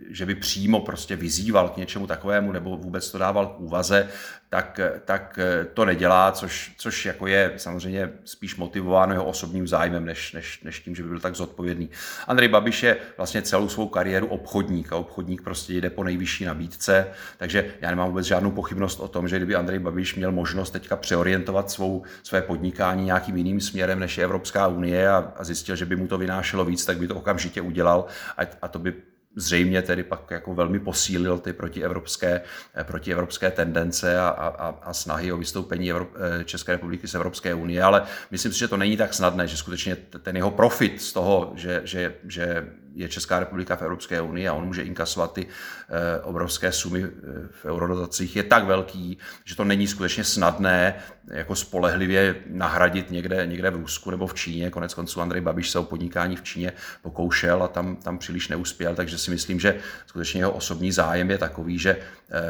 že 0.10 0.26
by 0.26 0.36
přímo 0.36 0.80
prostě 0.80 1.16
vyzýval 1.16 1.70
k 1.70 1.78
něčemu 1.78 2.08
takovému 2.08 2.52
nebo 2.52 2.78
vůbec 2.78 3.12
to 3.12 3.18
dával 3.18 3.48
k 3.48 3.60
úvaze, 3.60 4.10
tak, 4.50 4.80
tak 5.06 5.40
to 5.74 5.86
nedělá, 5.86 6.32
což, 6.32 6.74
což 6.78 7.06
jako 7.06 7.28
je 7.28 7.54
samozřejmě 7.58 8.10
spíš 8.26 8.56
motivováno 8.56 9.14
jeho 9.14 9.26
osobním 9.26 9.68
zájmem, 9.68 10.06
než, 10.06 10.34
než, 10.34 10.62
než 10.64 10.80
tím, 10.80 10.96
že 10.96 11.04
by 11.04 11.10
byl 11.10 11.20
tak 11.20 11.36
zodpovědný. 11.36 11.90
Andrej 12.28 12.50
Babiš 12.50 12.84
je 12.84 12.98
vlastně 13.18 13.42
celou 13.42 13.70
svou 13.70 13.88
kariéru 13.88 14.28
obchodník 14.28 14.94
a 14.94 14.96
obchodník 14.96 15.42
prostě 15.42 15.74
jde 15.74 15.90
po 15.90 16.04
nejvyšší 16.04 16.46
nabídce, 16.46 17.08
takže 17.38 17.74
já 17.82 17.90
nemám 17.90 18.08
vůbec 18.08 18.26
žádnou 18.26 18.52
pochybnost 18.52 19.00
o 19.00 19.08
tom, 19.08 19.28
že 19.28 19.38
kdyby 19.38 19.56
Andrej 19.56 19.80
Babiš 19.80 20.16
měl 20.16 20.32
možnost 20.32 20.72
teďka 20.72 20.96
přeorientovat 20.96 21.72
svou, 21.72 22.04
své 22.24 22.42
podnikání 22.42 23.06
nějakým 23.06 23.38
jiným 23.38 23.62
směrem, 23.62 24.00
než 24.00 24.18
je 24.18 24.24
Evropská 24.24 24.68
unie 24.68 25.10
a, 25.10 25.34
a 25.38 25.44
zjistil, 25.44 25.76
že 25.76 25.86
by 25.86 25.96
mu 25.96 26.08
to 26.08 26.18
vynášelo 26.18 26.66
víc, 26.66 26.86
tak 26.86 26.98
by 26.98 27.08
to 27.08 27.16
okamžitě 27.16 27.62
udělal 27.62 28.06
a, 28.38 28.42
a 28.62 28.68
to 28.68 28.80
by 28.80 28.94
zřejmě 29.36 29.82
tedy 29.82 30.04
pak 30.04 30.32
jako 30.32 30.54
velmi 30.54 30.80
posílil 30.80 31.38
ty 31.38 31.54
protievropské, 31.54 32.42
eh, 32.76 32.84
protievropské 32.84 33.52
tendence 33.52 34.20
a, 34.20 34.28
a, 34.28 34.68
a 34.68 34.94
snahy 34.94 35.32
o 35.32 35.38
vystoupení 35.38 35.90
Evrop, 35.90 36.10
eh, 36.16 36.44
České 36.44 36.72
republiky 36.72 37.08
z 37.08 37.16
Evropské 37.16 37.54
unie, 37.54 37.84
ale 37.84 38.04
myslím 38.32 38.54
si, 38.54 38.60
že 38.60 38.68
to 38.68 38.78
není 38.78 38.98
tak 38.98 39.14
snadné, 39.14 39.48
že 39.48 39.58
skutečně 39.58 39.96
ten 39.96 40.36
jeho 40.36 40.52
profit 40.52 41.02
z 41.02 41.14
toho, 41.14 41.52
že, 41.56 41.82
že, 41.84 42.16
že 42.28 42.68
je 42.96 43.10
Česká 43.10 43.40
republika 43.40 43.76
v 43.76 43.82
Evropské 43.82 44.22
unii 44.22 44.48
a 44.48 44.54
on 44.54 44.66
může 44.66 44.84
inkasovat 44.84 45.34
ty 45.34 45.48
eh, 45.48 46.22
obrovské 46.22 46.72
sumy 46.72 47.04
eh, 47.04 47.10
v 47.50 47.66
eurodotacích, 47.66 48.36
je 48.36 48.44
tak 48.44 48.66
velký, 48.66 49.18
že 49.44 49.56
to 49.56 49.64
není 49.64 49.88
skutečně 49.88 50.24
snadné 50.24 50.96
jako 51.28 51.56
spolehlivě 51.56 52.36
nahradit 52.48 53.12
někde, 53.12 53.46
někde 53.46 53.70
v 53.70 53.76
Rusku 53.76 54.12
nebo 54.12 54.28
v 54.28 54.34
Číně. 54.34 54.70
Konec 54.70 54.94
konců 54.94 55.22
Andrej 55.22 55.42
Babiš 55.42 55.70
se 55.70 55.80
o 55.80 55.84
podnikání 55.84 56.36
v 56.36 56.44
Číně 56.44 56.74
pokoušel 57.02 57.64
a 57.64 57.68
tam, 57.68 57.96
tam 57.96 58.18
příliš 58.18 58.48
neuspěl, 58.48 58.96
takže 58.96 59.18
si 59.18 59.32
myslím, 59.32 59.60
že 59.60 59.76
skutečně 60.06 60.42
jeho 60.42 60.52
osobní 60.52 60.92
zájem 60.92 61.32
je 61.32 61.38
takový, 61.38 61.80
že 61.80 61.98
eh, 62.32 62.42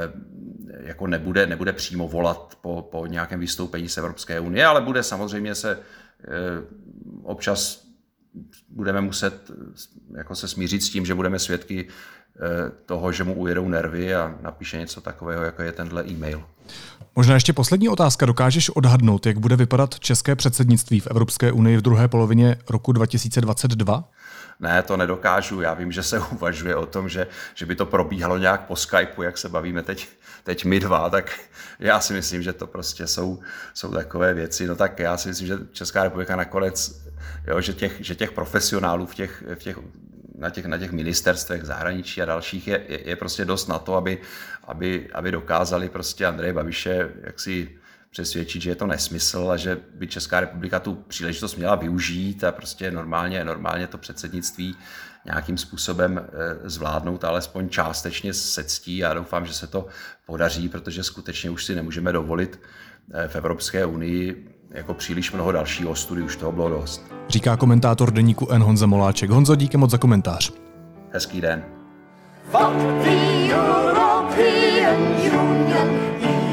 jako 0.80 1.08
nebude, 1.08 1.48
nebude 1.48 1.74
přímo 1.74 2.08
volat 2.08 2.58
po, 2.62 2.88
po 2.92 3.06
nějakém 3.06 3.40
vystoupení 3.40 3.90
z 3.90 3.98
Evropské 3.98 4.40
unie, 4.40 4.66
ale 4.66 4.82
bude 4.82 5.04
samozřejmě 5.04 5.56
se 5.56 5.80
občas 7.24 7.85
budeme 8.70 9.02
muset 9.02 9.52
jako 10.18 10.36
se 10.36 10.48
smířit 10.48 10.84
s 10.84 10.90
tím, 10.90 11.06
že 11.06 11.16
budeme 11.16 11.40
svědky 11.40 11.88
eh, 11.88 12.72
toho, 12.86 13.12
že 13.12 13.24
mu 13.24 13.34
ujedou 13.34 13.70
nervy 13.70 14.16
a 14.16 14.38
napíše 14.42 14.78
něco 14.78 15.02
takového, 15.02 15.44
jako 15.44 15.62
je 15.62 15.72
tenhle 15.72 16.06
e-mail. 16.08 16.44
Možná 17.16 17.34
ještě 17.34 17.54
poslední 17.54 17.90
otázka. 17.90 18.26
Dokážeš 18.26 18.70
odhadnout, 18.70 19.26
jak 19.26 19.40
bude 19.40 19.56
vypadat 19.56 20.00
české 20.00 20.36
předsednictví 20.36 21.00
v 21.00 21.08
Evropské 21.08 21.52
unii 21.52 21.78
v 21.78 21.82
druhé 21.82 22.08
polovině 22.08 22.58
roku 22.70 22.92
2022? 22.92 24.10
Ne, 24.60 24.84
to 24.84 24.98
nedokážu. 24.98 25.62
Já 25.62 25.74
vím, 25.74 25.92
že 25.92 26.04
se 26.04 26.20
uvažuje 26.32 26.76
o 26.76 26.86
tom, 26.86 27.10
že, 27.10 27.28
že 27.56 27.66
by 27.66 27.76
to 27.76 27.86
probíhalo 27.86 28.38
nějak 28.38 28.62
po 28.62 28.76
Skypeu, 28.76 29.22
jak 29.22 29.38
se 29.38 29.50
bavíme 29.50 29.84
teď, 29.84 30.08
teď 30.44 30.66
my 30.66 30.80
dva, 30.80 31.10
tak 31.10 31.40
já 31.80 32.00
si 32.00 32.14
myslím, 32.14 32.44
že 32.44 32.54
to 32.54 32.68
prostě 32.68 33.08
jsou, 33.08 33.40
jsou 33.74 33.92
takové 33.92 34.34
věci. 34.34 34.68
No 34.68 34.76
tak 34.76 35.00
já 35.00 35.18
si 35.18 35.30
myslím, 35.30 35.48
že 35.48 35.58
Česká 35.72 36.04
republika 36.04 36.36
nakonec, 36.36 37.05
jo, 37.48 37.62
že, 37.62 37.74
těch, 37.74 37.98
že 38.00 38.16
těch 38.16 38.32
profesionálů 38.32 39.06
v 39.06 39.16
těch, 39.16 39.44
v 39.56 39.60
těch 39.60 39.78
na 40.38 40.50
těch, 40.50 40.66
na 40.66 40.78
těch 40.78 40.92
ministerstvech 40.92 41.64
zahraničí 41.64 42.22
a 42.22 42.26
dalších 42.26 42.68
je, 42.68 42.86
je, 42.88 43.10
je 43.10 43.16
prostě 43.16 43.46
dost 43.46 43.68
na 43.68 43.80
to, 43.80 43.96
aby, 43.96 44.22
aby, 44.64 45.10
aby 45.14 45.32
dokázali 45.32 45.90
prostě 45.90 46.26
Andreje 46.26 46.54
Babiše 46.54 47.10
jaksi 47.22 47.70
přesvědčit, 48.10 48.62
že 48.62 48.70
je 48.70 48.76
to 48.76 48.88
nesmysl 48.88 49.52
a 49.52 49.58
že 49.58 49.78
by 49.94 50.08
Česká 50.08 50.40
republika 50.40 50.80
tu 50.80 50.96
příležitost 50.96 51.56
měla 51.56 51.76
využít 51.76 52.44
a 52.44 52.52
prostě 52.52 52.92
normálně, 52.92 53.46
normálně 53.46 53.88
to 53.88 53.98
předsednictví 53.98 54.76
nějakým 55.26 55.58
způsobem 55.58 56.20
eh, 56.20 56.70
zvládnout, 56.70 57.24
alespoň 57.24 57.70
částečně 57.70 58.34
se 58.34 58.64
ctí. 58.64 58.98
Já 58.98 59.14
doufám, 59.14 59.46
že 59.46 59.54
se 59.54 59.68
to 59.68 59.88
podaří, 60.26 60.70
protože 60.70 61.04
skutečně 61.04 61.50
už 61.50 61.66
si 61.66 61.76
nemůžeme 61.76 62.12
dovolit 62.12 62.60
eh, 63.14 63.28
v 63.28 63.36
Evropské 63.36 63.86
unii 63.86 64.55
jako 64.76 64.94
příliš 64.94 65.32
mnoho 65.32 65.52
dalšího 65.52 65.96
studií, 65.96 66.26
už 66.26 66.36
toho 66.36 66.52
bylo 66.52 66.70
dost. 66.70 67.06
Říká 67.30 67.58
komentátor 67.58 68.12
deníku 68.12 68.52
N. 68.52 68.64
Honza 68.64 68.86
Moláček. 68.86 69.30
Honzo, 69.30 69.56
díky 69.56 69.78
moc 69.78 69.92
za 69.92 69.98
komentář. 69.98 70.52
Hezký 71.12 71.42
den. 71.42 71.64
Fuck 72.52 72.74
the 73.04 73.54
European 73.54 75.00
Union, 75.18 75.90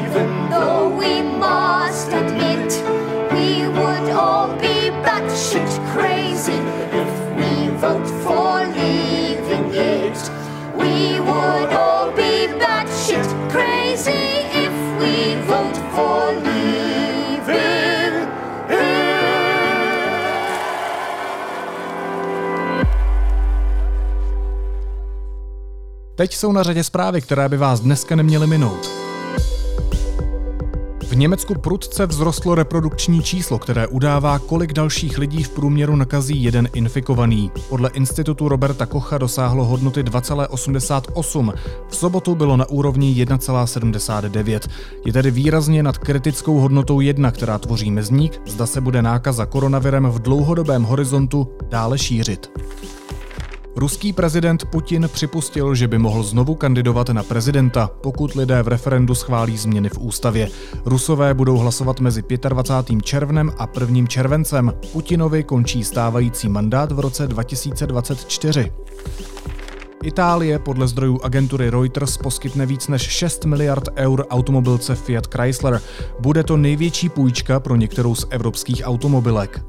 even 0.07 0.49
though 0.51 1.01
we 1.01 1.23
must 1.23 2.13
admit 2.13 2.85
we 3.31 3.69
would 3.69 4.11
all 4.11 4.49
be 4.61 4.91
batshit 5.03 5.81
crazy 5.93 6.59
if 6.93 7.09
we 7.37 7.71
vote 7.77 8.09
for 8.25 8.61
leaving 8.77 9.75
it. 9.75 10.33
We 10.79 11.21
would 11.21 11.73
all 11.73 12.11
be 12.17 12.49
batshit 12.59 13.51
crazy 13.51 14.47
if 14.55 14.73
we 14.99 15.37
vote 15.47 15.77
for 15.95 16.32
Teď 26.23 26.35
jsou 26.37 26.53
na 26.53 26.63
řadě 26.63 26.85
zprávy, 26.85 27.21
které 27.21 27.49
by 27.49 27.57
vás 27.57 27.81
dneska 27.81 28.17
neměly 28.17 28.47
minout. 28.47 28.91
V 31.09 31.17
Německu 31.17 31.55
prudce 31.55 32.07
vzrostlo 32.07 32.55
reprodukční 32.55 33.23
číslo, 33.23 33.59
které 33.59 33.87
udává, 33.87 34.39
kolik 34.39 34.73
dalších 34.73 35.19
lidí 35.19 35.43
v 35.43 35.49
průměru 35.49 35.97
nakazí 35.97 36.43
jeden 36.43 36.69
infikovaný. 36.75 37.51
Podle 37.69 37.91
institutu 37.95 38.49
Roberta 38.49 38.87
Kocha 38.87 39.19
dosáhlo 39.19 39.65
hodnoty 39.65 40.03
2,88. 40.03 41.53
V 41.89 41.97
sobotu 41.97 42.35
bylo 42.35 42.57
na 42.57 42.71
úrovni 42.71 43.25
1,79. 43.25 44.61
Je 45.05 45.13
tedy 45.13 45.31
výrazně 45.31 45.83
nad 45.83 45.99
kritickou 45.99 46.59
hodnotou 46.59 47.01
1, 47.01 47.31
která 47.31 47.59
tvoří 47.59 47.91
mezník, 47.91 48.41
zda 48.47 48.67
se 48.67 48.81
bude 48.81 49.03
nákaza 49.03 49.47
koronavirem 49.47 50.07
v 50.07 50.19
dlouhodobém 50.19 50.83
horizontu 50.83 51.49
dále 51.69 51.99
šířit. 51.99 52.51
Ruský 53.77 54.13
prezident 54.13 54.65
Putin 54.65 55.09
připustil, 55.13 55.75
že 55.75 55.89
by 55.89 55.99
mohl 55.99 56.23
znovu 56.23 56.55
kandidovat 56.55 57.09
na 57.09 57.23
prezidenta, 57.23 57.91
pokud 58.01 58.35
lidé 58.35 58.63
v 58.63 58.69
referendu 58.69 59.15
schválí 59.15 59.57
změny 59.57 59.89
v 59.89 59.99
ústavě. 59.99 60.49
Rusové 60.85 61.35
budou 61.35 61.57
hlasovat 61.57 62.01
mezi 62.01 62.23
25. 62.49 63.03
červnem 63.03 63.53
a 63.59 63.69
1. 63.81 64.07
červencem. 64.07 64.73
Putinovi 64.93 65.43
končí 65.43 65.85
stávající 65.85 66.49
mandát 66.49 66.93
v 66.93 67.01
roce 67.01 67.27
2024. 67.27 68.73
Itálie 70.03 70.59
podle 70.59 70.89
zdrojů 70.89 71.21
agentury 71.23 71.71
Reuters 71.71 72.17
poskytne 72.17 72.67
víc 72.67 72.89
než 72.89 73.03
6 73.03 73.45
miliard 73.45 73.89
eur 73.97 74.27
automobilce 74.31 74.95
Fiat 74.95 75.35
Chrysler. 75.35 75.81
Bude 76.21 76.43
to 76.45 76.57
největší 76.57 77.09
půjčka 77.09 77.61
pro 77.61 77.77
některou 77.77 78.15
z 78.15 78.27
evropských 78.31 78.83
automobilek. 78.85 79.65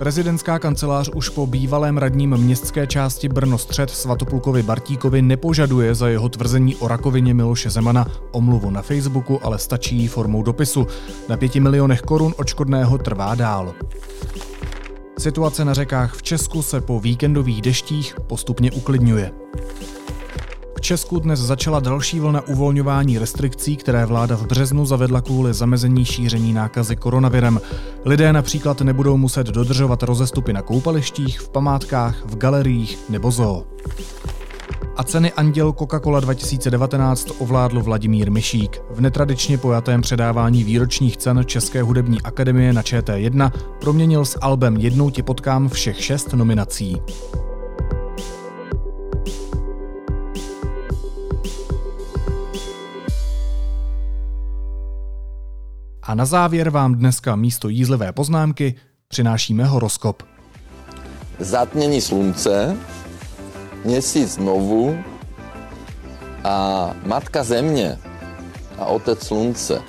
Prezidentská 0.00 0.58
kancelář 0.58 1.10
už 1.14 1.28
po 1.28 1.46
bývalém 1.46 1.98
radním 1.98 2.36
městské 2.36 2.86
části 2.86 3.28
Brno 3.28 3.58
střed 3.58 3.90
Svatoplukovi 3.90 4.62
Bartíkovi 4.62 5.22
nepožaduje 5.22 5.94
za 5.94 6.08
jeho 6.08 6.28
tvrzení 6.28 6.76
o 6.76 6.88
rakovině 6.88 7.34
Miloše 7.34 7.70
Zemana 7.70 8.06
omluvu 8.32 8.70
na 8.70 8.82
Facebooku, 8.82 9.40
ale 9.42 9.58
stačí 9.58 9.96
jí 9.96 10.08
formou 10.08 10.42
dopisu. 10.42 10.86
Na 11.28 11.36
pěti 11.36 11.60
milionech 11.60 12.00
korun 12.00 12.34
očkodného 12.36 12.98
trvá 12.98 13.34
dál. 13.34 13.74
Situace 15.18 15.64
na 15.64 15.74
řekách 15.74 16.14
v 16.14 16.22
Česku 16.22 16.62
se 16.62 16.80
po 16.80 17.00
víkendových 17.00 17.62
deštích 17.62 18.14
postupně 18.26 18.72
uklidňuje. 18.72 19.32
Česku 20.80 21.18
dnes 21.18 21.40
začala 21.40 21.80
další 21.80 22.20
vlna 22.20 22.48
uvolňování 22.48 23.18
restrikcí, 23.18 23.76
které 23.76 24.06
vláda 24.06 24.36
v 24.36 24.46
březnu 24.46 24.86
zavedla 24.86 25.20
kvůli 25.20 25.54
zamezení 25.54 26.04
šíření 26.04 26.52
nákazy 26.52 26.96
koronavirem. 26.96 27.60
Lidé 28.04 28.32
například 28.32 28.80
nebudou 28.80 29.16
muset 29.16 29.46
dodržovat 29.46 30.02
rozestupy 30.02 30.52
na 30.52 30.62
koupalištích, 30.62 31.40
v 31.40 31.48
památkách, 31.48 32.24
v 32.24 32.36
galeriích 32.36 32.98
nebo 33.08 33.30
zoo. 33.30 33.64
A 34.96 35.02
ceny 35.04 35.32
Anděl 35.32 35.72
Coca-Cola 35.72 36.20
2019 36.20 37.30
ovládl 37.38 37.82
Vladimír 37.82 38.30
Myšík. 38.30 38.82
V 38.90 39.00
netradičně 39.00 39.58
pojatém 39.58 40.00
předávání 40.00 40.64
výročních 40.64 41.16
cen 41.16 41.42
České 41.46 41.82
hudební 41.82 42.22
akademie 42.22 42.72
na 42.72 42.82
ČT1 42.82 43.52
proměnil 43.80 44.24
s 44.24 44.38
albem 44.40 44.76
Jednou 44.76 45.10
tě 45.10 45.22
potkám 45.22 45.68
všech 45.68 46.04
šest 46.04 46.32
nominací. 46.32 47.02
A 56.10 56.14
na 56.14 56.24
závěr 56.24 56.70
vám 56.70 56.94
dneska 56.94 57.36
místo 57.36 57.68
jízlivé 57.68 58.12
poznámky 58.12 58.74
přinášíme 59.08 59.64
horoskop. 59.64 60.22
zatmění 61.38 62.00
slunce, 62.00 62.76
měsíc 63.84 64.32
znovu 64.32 64.98
a 66.44 66.90
matka 67.06 67.44
země 67.44 67.98
a 68.78 68.84
otec 68.84 69.26
slunce 69.26 69.82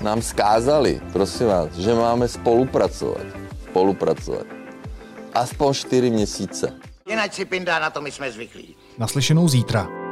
nám 0.00 0.22
skázali, 0.22 1.00
prosím 1.12 1.46
vás, 1.46 1.74
že 1.74 1.94
máme 1.94 2.28
spolupracovat. 2.28 3.26
Spolupracovat. 3.70 4.46
Aspoň 5.34 5.74
čtyři 5.74 6.10
měsíce. 6.10 6.72
Jinak 7.08 7.34
si 7.34 7.44
pindá, 7.44 7.78
na 7.78 7.90
to 7.90 8.00
my 8.00 8.12
jsme 8.12 8.32
zvyklí. 8.32 8.76
Naslyšenou 8.98 9.48
zítra. 9.48 10.05